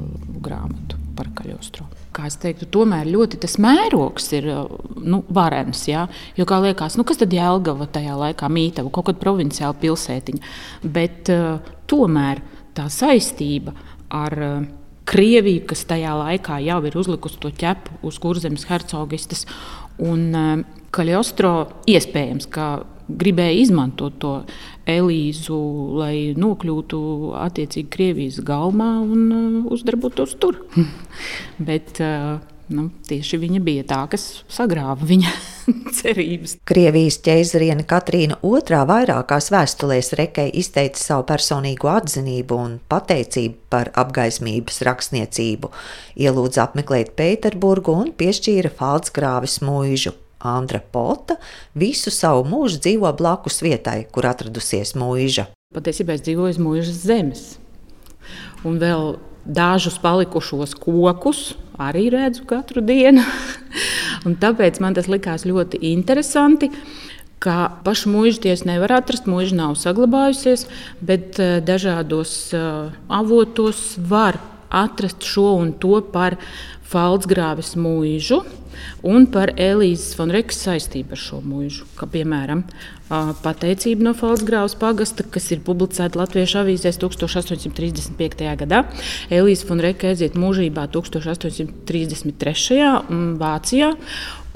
[0.43, 1.87] grāmatu par Kaļostro.
[2.15, 4.47] Kā es teiktu, tomēr ļoti tas mērogs ir
[5.03, 5.83] nu, varens.
[5.89, 6.07] Ja?
[6.39, 10.55] Jo, kā liekas, nu, kas tad Jēlgava tajā laikā mītava, kaut kāda provinciāla pilsētiņa.
[10.95, 12.43] Bet uh, tomēr
[12.77, 13.75] tā saistība
[14.09, 14.59] ar uh,
[15.09, 19.47] Krieviju, kas tajā laikā jau ir uzlikusi to ķepu uz kurzemes hercogistes,
[20.05, 20.51] un uh,
[20.95, 21.53] Kaļostro
[21.89, 22.69] iespējams, ka
[23.09, 24.33] gribēja izmantot to
[24.89, 25.57] Elīzu,
[25.99, 26.99] lai nokļūtu
[27.41, 30.61] attiecīgi Krievijas galmā un uh, uzdarbotos tur.
[31.69, 35.31] Bet, uh, Nu, tieši viņa bija tā, kas sagrāva viņa
[35.97, 36.53] cerības.
[36.69, 44.83] Krievijas ķēzariene Katrīna II vairākās vēstulēs Rekei izteica savu personīgo atzinību un pateicību par apgaismības
[44.85, 45.73] rakstniecību,
[46.21, 50.13] ielūdza apmeklēt Pēterburgu un piešķīra Falcgrāvis mūžu.
[50.39, 51.35] Andra Pota
[51.75, 55.49] visu savu mūžu dzīvo blakus vietai, kur atradusies mūža.
[55.75, 57.43] Patiesībā es dzīvoju uz mūžas zemes.
[58.65, 63.23] Un vēl dažus palikušos kokus arī redzu katru dienu.
[64.43, 66.71] tāpēc man tas likās ļoti interesanti.
[67.39, 70.65] Kā pašu mūžu tiesa nevar atrast, mūža nav saglabājusies,
[70.99, 76.37] bet eh, dažādos eh, avotos var atrast šo un to par
[76.89, 78.41] Falsgrāvis mūžu
[79.05, 81.85] un par Elīzes Fonrekas saistību ar šo mūžu.
[81.97, 82.63] Kā piemēram,
[83.43, 88.49] pateicība no Falsgrāvas pagasta, kas ir publicēta Latviešu avīzēs 1835.
[88.63, 88.83] gadā.
[89.33, 92.79] Elīze Fonreka aiziet mūžībā 1833.
[93.39, 93.93] Vācijā.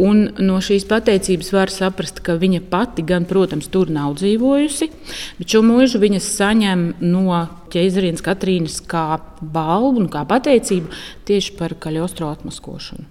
[0.02, 4.90] Un no šīs pateicības var saprast, ka viņa pati, gan, protams, tur nav dzīvojusi,
[5.38, 10.90] bet šo mūžu viņa saņem no ķēzarienes Katrīnas kā balvu un kā pateicību
[11.30, 13.06] tieši par kaļostro atmaskošanu.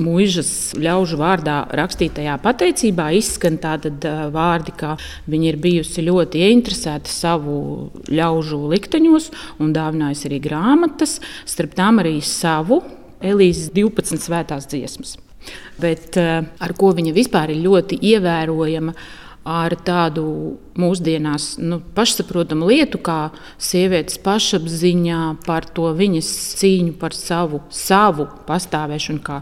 [0.00, 3.90] Mūžas ļaužu vārdā rakstītajā pateicībā izskan tādi
[4.32, 4.94] vārdi, ka
[5.28, 7.58] viņa ir bijusi ļoti ieinteresēta savu
[8.08, 9.28] ļaužu likteņos
[9.60, 12.80] un dāvinājusi arī grāmatas, starp tām arī savu
[13.20, 15.18] Elīzes 12 svētās dziesmas.
[15.82, 18.94] Bet ar ko viņa vispār ir ļoti ievērojama
[19.48, 20.24] ar tādu
[20.78, 26.28] mūsdienās nu, pašsaprotamu lietu, kā sievietes pašapziņā par to viņas
[26.60, 29.40] cīņu par savu, savu pastāvēšanu, kā,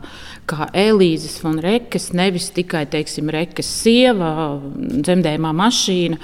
[0.48, 4.32] kā Elīzes un Rekas, nevis tikai teiksim, Rekas sieva,
[4.80, 6.20] dzemdējumā mašīna,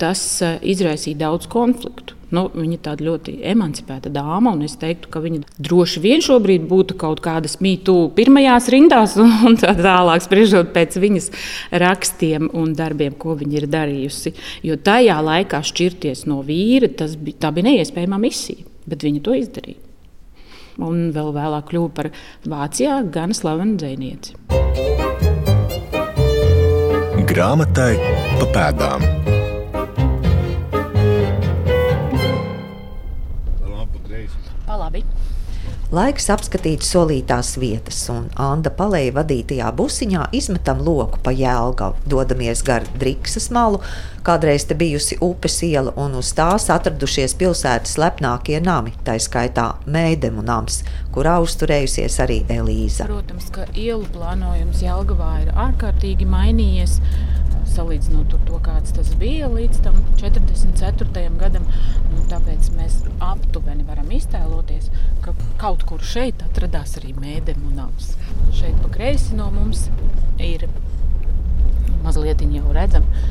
[0.00, 2.21] tas eh, izraisīja daudz konfliktu.
[2.32, 6.96] Nu, viņa ir ļoti emancipēta dāma, un es teiktu, ka viņa droši vien šobrīd būtu
[7.00, 11.28] kaut kādas mītu pirmajās rindās, un tā tālāk spriežot pēc viņas
[11.82, 14.32] rakstiem un darbiem, ko viņa ir darījusi.
[14.64, 19.80] Jo tajā laikā šķirties no vīra, tas bija, bija neiespējama misija, bet viņa to izdarīja.
[20.80, 22.08] Un vēl vēlāk kļuva par
[22.48, 24.38] Vācijā gan slavenu dzinieci.
[27.28, 27.92] Grāmatai
[28.40, 29.41] pa pēdām.
[35.92, 42.86] Laiks apskatīt solītās vietas, un Anna palēja vadītajā busiņā izmetam loku pa jēlgavu, dodamies gar
[42.96, 43.82] Driksas malu,
[44.24, 50.40] kādreiz te bijusi upes iela, un uz tās atradušies pilsētas lepnākie nami, tā skaitā Mēdemu
[50.48, 50.80] nams,
[51.12, 53.10] kurā uzturējusies arī Elīza.
[53.12, 57.02] Protams, ka ielu plānojums Jēlgavā ir ārkārtīgi mainījies
[57.72, 59.82] salīdzinot ar to, kāds tas bija līdz
[60.20, 61.24] 44.
[61.40, 61.66] gadam.
[62.12, 64.90] Nu, tāpēc mēs aptuveni varam iztēloties,
[65.24, 68.14] ka kaut kur šeit atradās arī mēdēmu nams.
[68.54, 69.88] Šeit pa kreisi no mums
[70.42, 70.68] ir
[72.02, 73.22] mazliet jau redzama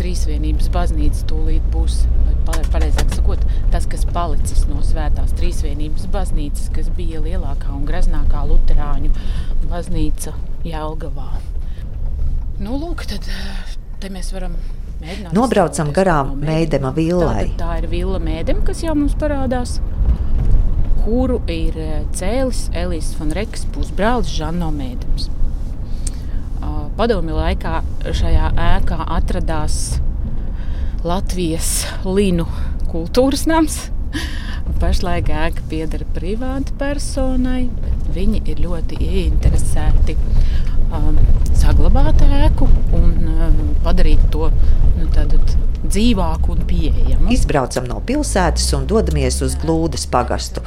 [0.00, 1.24] trīsvienības baznīca.
[1.30, 2.00] Tūlīt būs,
[2.72, 9.12] pareizāk sakot, tas, kas palicis no svētās trīsvienības baznīcas, kas bija lielākā un greznākā luterāņu
[9.70, 10.34] baznīca
[10.66, 11.30] Jelgavā.
[12.62, 13.26] Nu, lūk, tad
[14.04, 14.56] te mēs varam
[15.00, 15.32] mēģināt.
[15.36, 17.48] Nobraucam garām Mēdema villai.
[17.54, 19.78] Tā, tā ir villa Mēdema, kas jau mums parādās,
[21.04, 25.30] kuru ir eh, cēlis Elīzes von Reks pusbrālis Žanno Mēdems.
[26.94, 27.80] Padomju laikā
[28.14, 29.96] šajā ēkā atradās
[31.02, 31.70] Latvijas
[32.06, 32.44] Linu
[32.92, 33.80] kultūras nams.
[34.78, 40.16] Pašlaik ēka pieder privāti personai, bet viņi ir ļoti ieinteresēti
[40.94, 41.18] um,
[41.58, 44.50] saglabāt ēku un um, padarīt to
[44.98, 45.08] nu,
[45.84, 47.28] dzīvāku un pieejamu.
[47.34, 50.64] Izbraucam no pilsētas un dodamies uz Glūdas pagastu,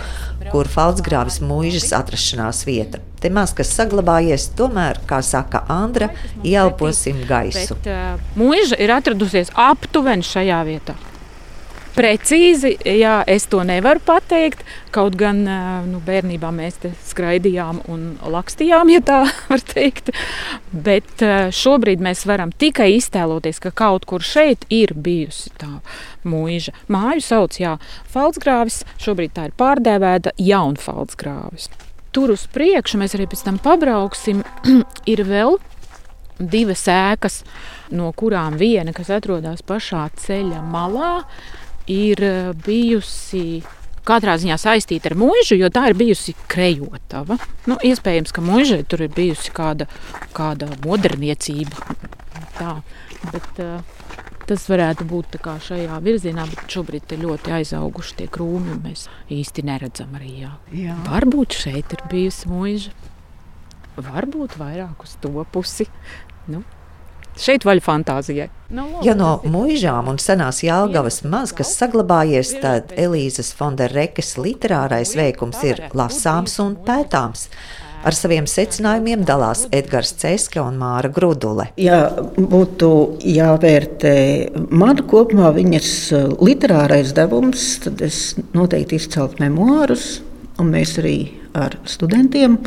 [0.51, 3.01] kur Falksgrāvis mūžas atrašanās vieta.
[3.17, 6.11] Te maz kas saglabājies, tomēr, kā saka Andra,
[6.45, 7.79] ielposim gaisu.
[7.81, 10.97] Bet, uh, mūža ir atradusies aptuveni šajā vietā.
[11.97, 14.61] Precīzi, jā, es to nevaru pateikt.
[14.93, 15.39] Kaut gan
[15.87, 16.77] nu, bērnībā mēs
[17.09, 20.11] skraidījām un lakstījām, ja tā var teikt.
[20.71, 21.23] Bet
[21.57, 25.79] šobrīd mēs varam tikai iztēloties, ka kaut kur šeit ir bijusi tā
[26.27, 26.75] mūža.
[26.93, 27.77] Māju sauc jā,
[28.13, 31.71] Falksgrāvis, šobrīd tā ir pārdēvēta Jaunfalksgrāvis.
[32.13, 34.45] Tur uz priekšu mēs arī pēc tam pabrauksim.
[35.13, 35.57] ir vēl
[36.37, 37.41] divas ēkas,
[37.89, 41.23] no kurām viena, kas atrodas pašā ceļa malā,
[41.91, 43.61] ir eh, bijusi
[44.07, 47.39] katrā ziņā saistīta ar mūžu, jo tā ir bijusi krejotava.
[47.67, 49.89] Nu, iespējams, ka mūžai tur ir bijusi kāda,
[50.37, 51.97] kāda moderniecība.
[52.59, 52.79] tā.
[53.33, 53.81] Bet, uh,
[54.47, 58.77] Tas varētu būt šajā virzienā, bet šobrīd ir ļoti aizauguši tie krūmi.
[58.79, 60.29] Mēs īsti neredzam arī.
[60.45, 60.51] Jā.
[60.71, 60.95] Jā.
[61.03, 62.93] Varbūt šeit ir bijusi mūža,
[63.99, 65.89] varbūt vairāk uz to pusi.
[66.47, 66.63] Nu,
[67.37, 68.47] Šeit vaļ fantāzijai.
[68.73, 75.61] No, ja no mūžām un senās Jālgavas maz kas saglabājies, tad Elīzes Fonderekes literārais veikums
[75.67, 77.47] ir lasāms un pētāms.
[78.07, 81.69] Ar saviem secinājumiem dalās Edgars Ceska un Māra Grudule.
[81.81, 82.89] Ja būtu
[83.25, 84.13] jāvērtē
[84.69, 90.21] man kopumā viņas uh, literārais devums, tad es noteikti izceltu memoārus,
[90.61, 91.17] un mēs arī
[91.57, 92.59] ar studentiem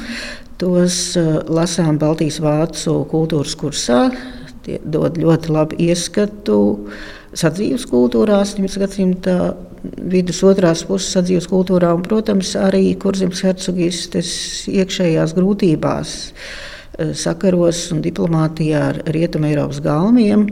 [0.60, 4.02] tos uh, lasām Baltijas vācu kultūras kursā
[4.64, 6.60] Tie dod ļoti labu ieskatu
[7.36, 8.80] sadzīves kultūrā, 18.
[8.82, 9.36] gadsimta
[10.12, 14.32] vidus otrās puses sadzīves kultūrā un, protams, arī kurzemes hercogistes
[14.68, 16.14] iekšējās grūtībās,
[16.98, 20.48] eh, sakaros un diplomātijā ar Rietumē Eiropas galmiem.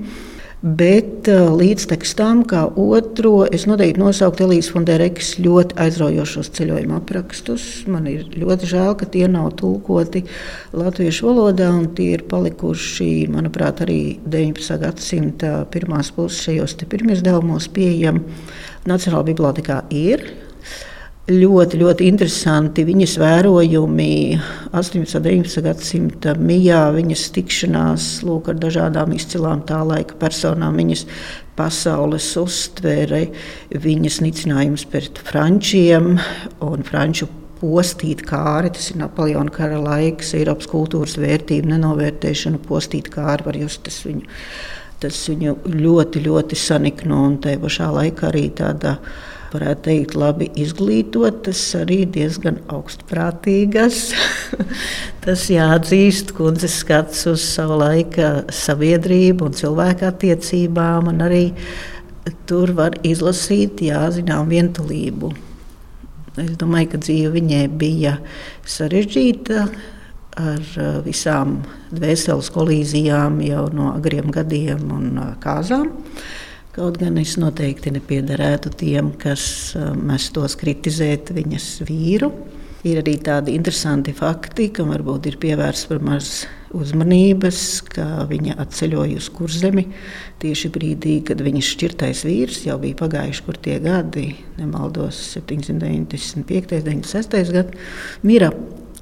[0.59, 1.85] Bet uh, līdz
[2.19, 7.67] tam, kā otro, es noteikti nosauktu Elīzes Fonderekas ļoti aizraujošos ceļojuma aprakstus.
[7.87, 10.25] Man ir ļoti žēl, ka tie nav tulkoti
[10.75, 14.81] latviešu valodā, un tie ir palikuši, manuprāt, arī 19.
[14.83, 18.27] gadsimta pirmās puses šajos pirmizdevumos pieejami.
[18.91, 20.27] Nacionālajā bibliotekā ir
[21.29, 24.13] ļoti, ļoti interesanti viņas vērojumi
[24.73, 25.19] 18.
[25.19, 25.63] un 19.
[25.67, 31.05] gadsimta mijā, viņas tikšanās lūk, ar dažādām izcilām tā laika personām, viņas
[31.59, 33.27] pasaules uztvere,
[33.75, 36.15] viņas nicinājums pret frančiem
[36.65, 38.73] un franču postīt kāri.
[38.73, 44.25] Tas ir Napoleona kara laiks, Eiropas kultūras vērtību nenovērtēšana, postīt kāri var just tas viņu.
[44.99, 48.97] Tas viņu ļoti, ļoti sanikno un tajā pašā laikā arī tādā
[49.53, 54.01] varētu teikt, labi izglītotas, arī diezgan augstprātīgas.
[55.25, 61.45] Tas jāatzīst, kundzes skats uz savu laiku sabiedrību un cilvēku attiecībām, un arī
[62.49, 65.33] tur var izlasīt, jā, zinām, vientulību.
[66.39, 68.19] Es domāju, ka dzīve viņai bija
[68.69, 69.65] sarežģīta
[70.39, 71.57] ar visām
[71.91, 75.09] dvēseles kolīzijām jau no agriem gadiem un
[75.43, 75.91] kāzām.
[76.79, 79.43] Kaut gan es noteikti nepiederētu tiem, kas
[79.99, 82.29] mestos kritizēt viņas vīru.
[82.87, 86.29] Ir arī tādi interesanti fakti, kam varbūt ir pievērsts par maz
[86.79, 89.89] uzmanības, ka viņa atceļoja uz kurzemi
[90.39, 94.29] tieši brīdī, kad viņas šķirtais vīrs jau bija pagājuši kur tie gadi,
[94.61, 96.39] nemaldos 795.
[96.39, 97.53] un 96.
[97.59, 97.91] gads,
[98.23, 98.53] mira,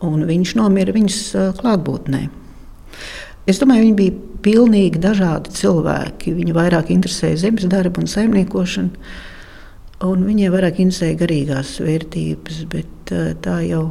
[0.00, 2.24] un viņš nomira viņas uh, klātbūtnē.
[3.46, 6.34] Es domāju, viņi bija pilnīgi dažādi cilvēki.
[6.34, 9.12] Viņu vairāk interesēja zemes darba un saimniekošana,
[10.06, 12.64] un viņiem vairāk interesēja garīgās vērtības.
[12.72, 13.84] Bet eh, tā jau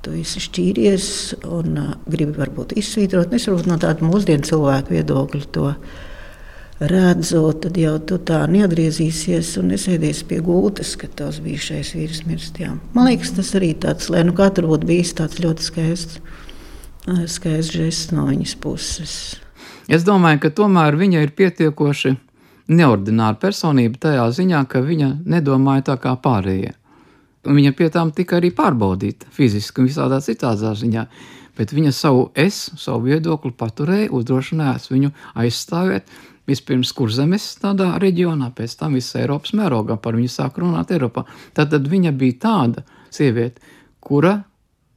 [0.00, 1.08] tu esi šķīries
[1.50, 3.34] un uh, gribi varbūt izsvītrot.
[3.36, 5.72] Es varbūt no tāda mūsdienu cilvēku viedokļa to
[6.80, 12.62] redzot, tad jau tu tā neatgriezīsies un nesēdies pie gultas, kad tavs bijušais vīrs mirst.
[12.62, 12.72] Jā.
[12.94, 16.22] Man liekas, tas arī tāds, lai nu katru būtu bijis tāds ļoti skaists
[17.06, 19.14] skaists žests no viņas puses.
[19.90, 22.14] Es domāju, ka tomēr viņa ir pietiekoši
[22.70, 26.74] neordināra personība tajā ziņā, ka viņa nedomāja tā kā pārējie.
[27.48, 31.06] Viņa pie tām tika arī pārbaudīta fiziski un visādā citādā ziņā,
[31.56, 36.12] bet viņa savu es, savu viedokli paturēja, uzdrošinājās viņu aizstāvēt.
[36.50, 41.22] Vispirms kurzemes tādā reģionā, pēc tam visā Eiropas mērogā par viņu sāk runāt Eiropā.
[41.54, 42.82] Tad, tad viņa bija tāda
[43.14, 43.62] sieviete,
[44.02, 44.40] kura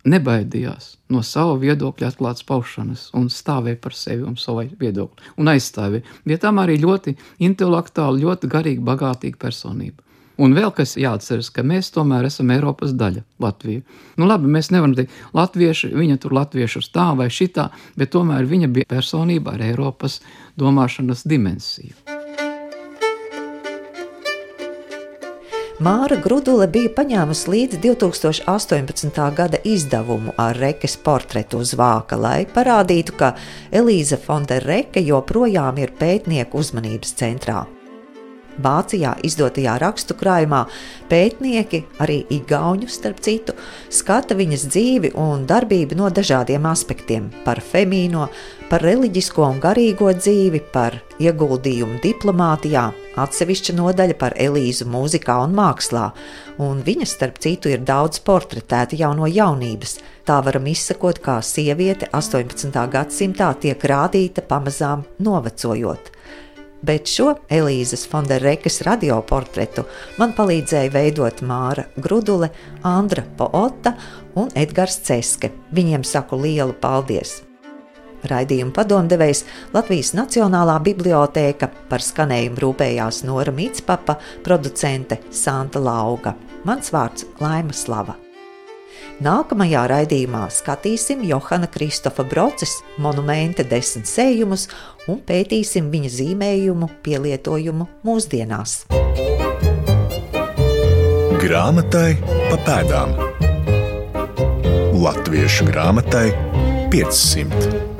[0.09, 6.05] nebaidījās no sava viedokļa atklātas paušanas un stāvēja par sevi un savu viedokli un aizstāvēja.
[6.27, 7.15] Vietām arī ļoti
[7.47, 10.01] intelektuāli, ļoti garīgi, bagātīga personība.
[10.41, 13.83] Un vēl kas jāatceras, ka mēs tomēr esam Eiropas daļa, Latvija.
[14.17, 18.71] Nu, labi, mēs nevaram teikt, latvieši, viņa tur latviešus tā vai šitā, bet tomēr viņa
[18.73, 20.19] bija personība ar Eiropas
[20.57, 22.22] domāšanas dimensiju.
[25.83, 29.17] Māra Grudule bija paņēmusi līdzi 2018.
[29.35, 33.33] gada izdevumu ar Rekes portretu uz vāka, lai parādītu, ka
[33.81, 37.65] Elīza Fondereke joprojām ir pētnieku uzmanības centrā.
[38.63, 40.63] Vācijā izdotajā rakstu krājumā
[41.11, 43.59] pētnieki, arī igauņu starp citu,
[43.91, 48.29] skata viņas dzīvi un darbību no dažādiem aspektiem- par femīno,
[48.69, 56.09] par reliģisko un garīgo dzīvi, par ieguldījumu diplomātijā, atsevišķa nodaļa par Elīzu mūzikā un mākslā,
[56.63, 59.99] un viņa starp citu ir daudz portretēta jau no jaunības.
[60.27, 62.73] Tā varam izsakot, kā sieviete 18.
[62.93, 66.13] gadsimtā tiek rādīta pamazām novecojot
[66.83, 69.85] bet šo Elīzes Fonderekas radioportretu
[70.19, 72.51] man palīdzēja veidot Māra Grudule,
[72.83, 73.95] Andra Poota
[74.39, 75.53] un Edgars Ceske.
[75.71, 77.41] Viņiem saku lielu paldies!
[78.29, 79.43] Raidījuma padomdevējs
[79.75, 86.35] Latvijas Nacionālā bibliotēka par skanējumu rūpējās Nora Mitspapa, producente Santa Lauga.
[86.63, 88.15] Mans vārds Laima Slava.
[89.23, 94.65] Nākamajā raidījumā skatīsim Johana Kristofa Broces monumenta desmit sējumus
[95.11, 98.77] un pētīsim viņa zīmējumu pielietojumu mūsdienās.
[101.43, 102.09] Grāmatai
[102.49, 103.17] pa pēdām.
[105.03, 106.29] Latviešu grāmatai
[106.93, 107.92] 500.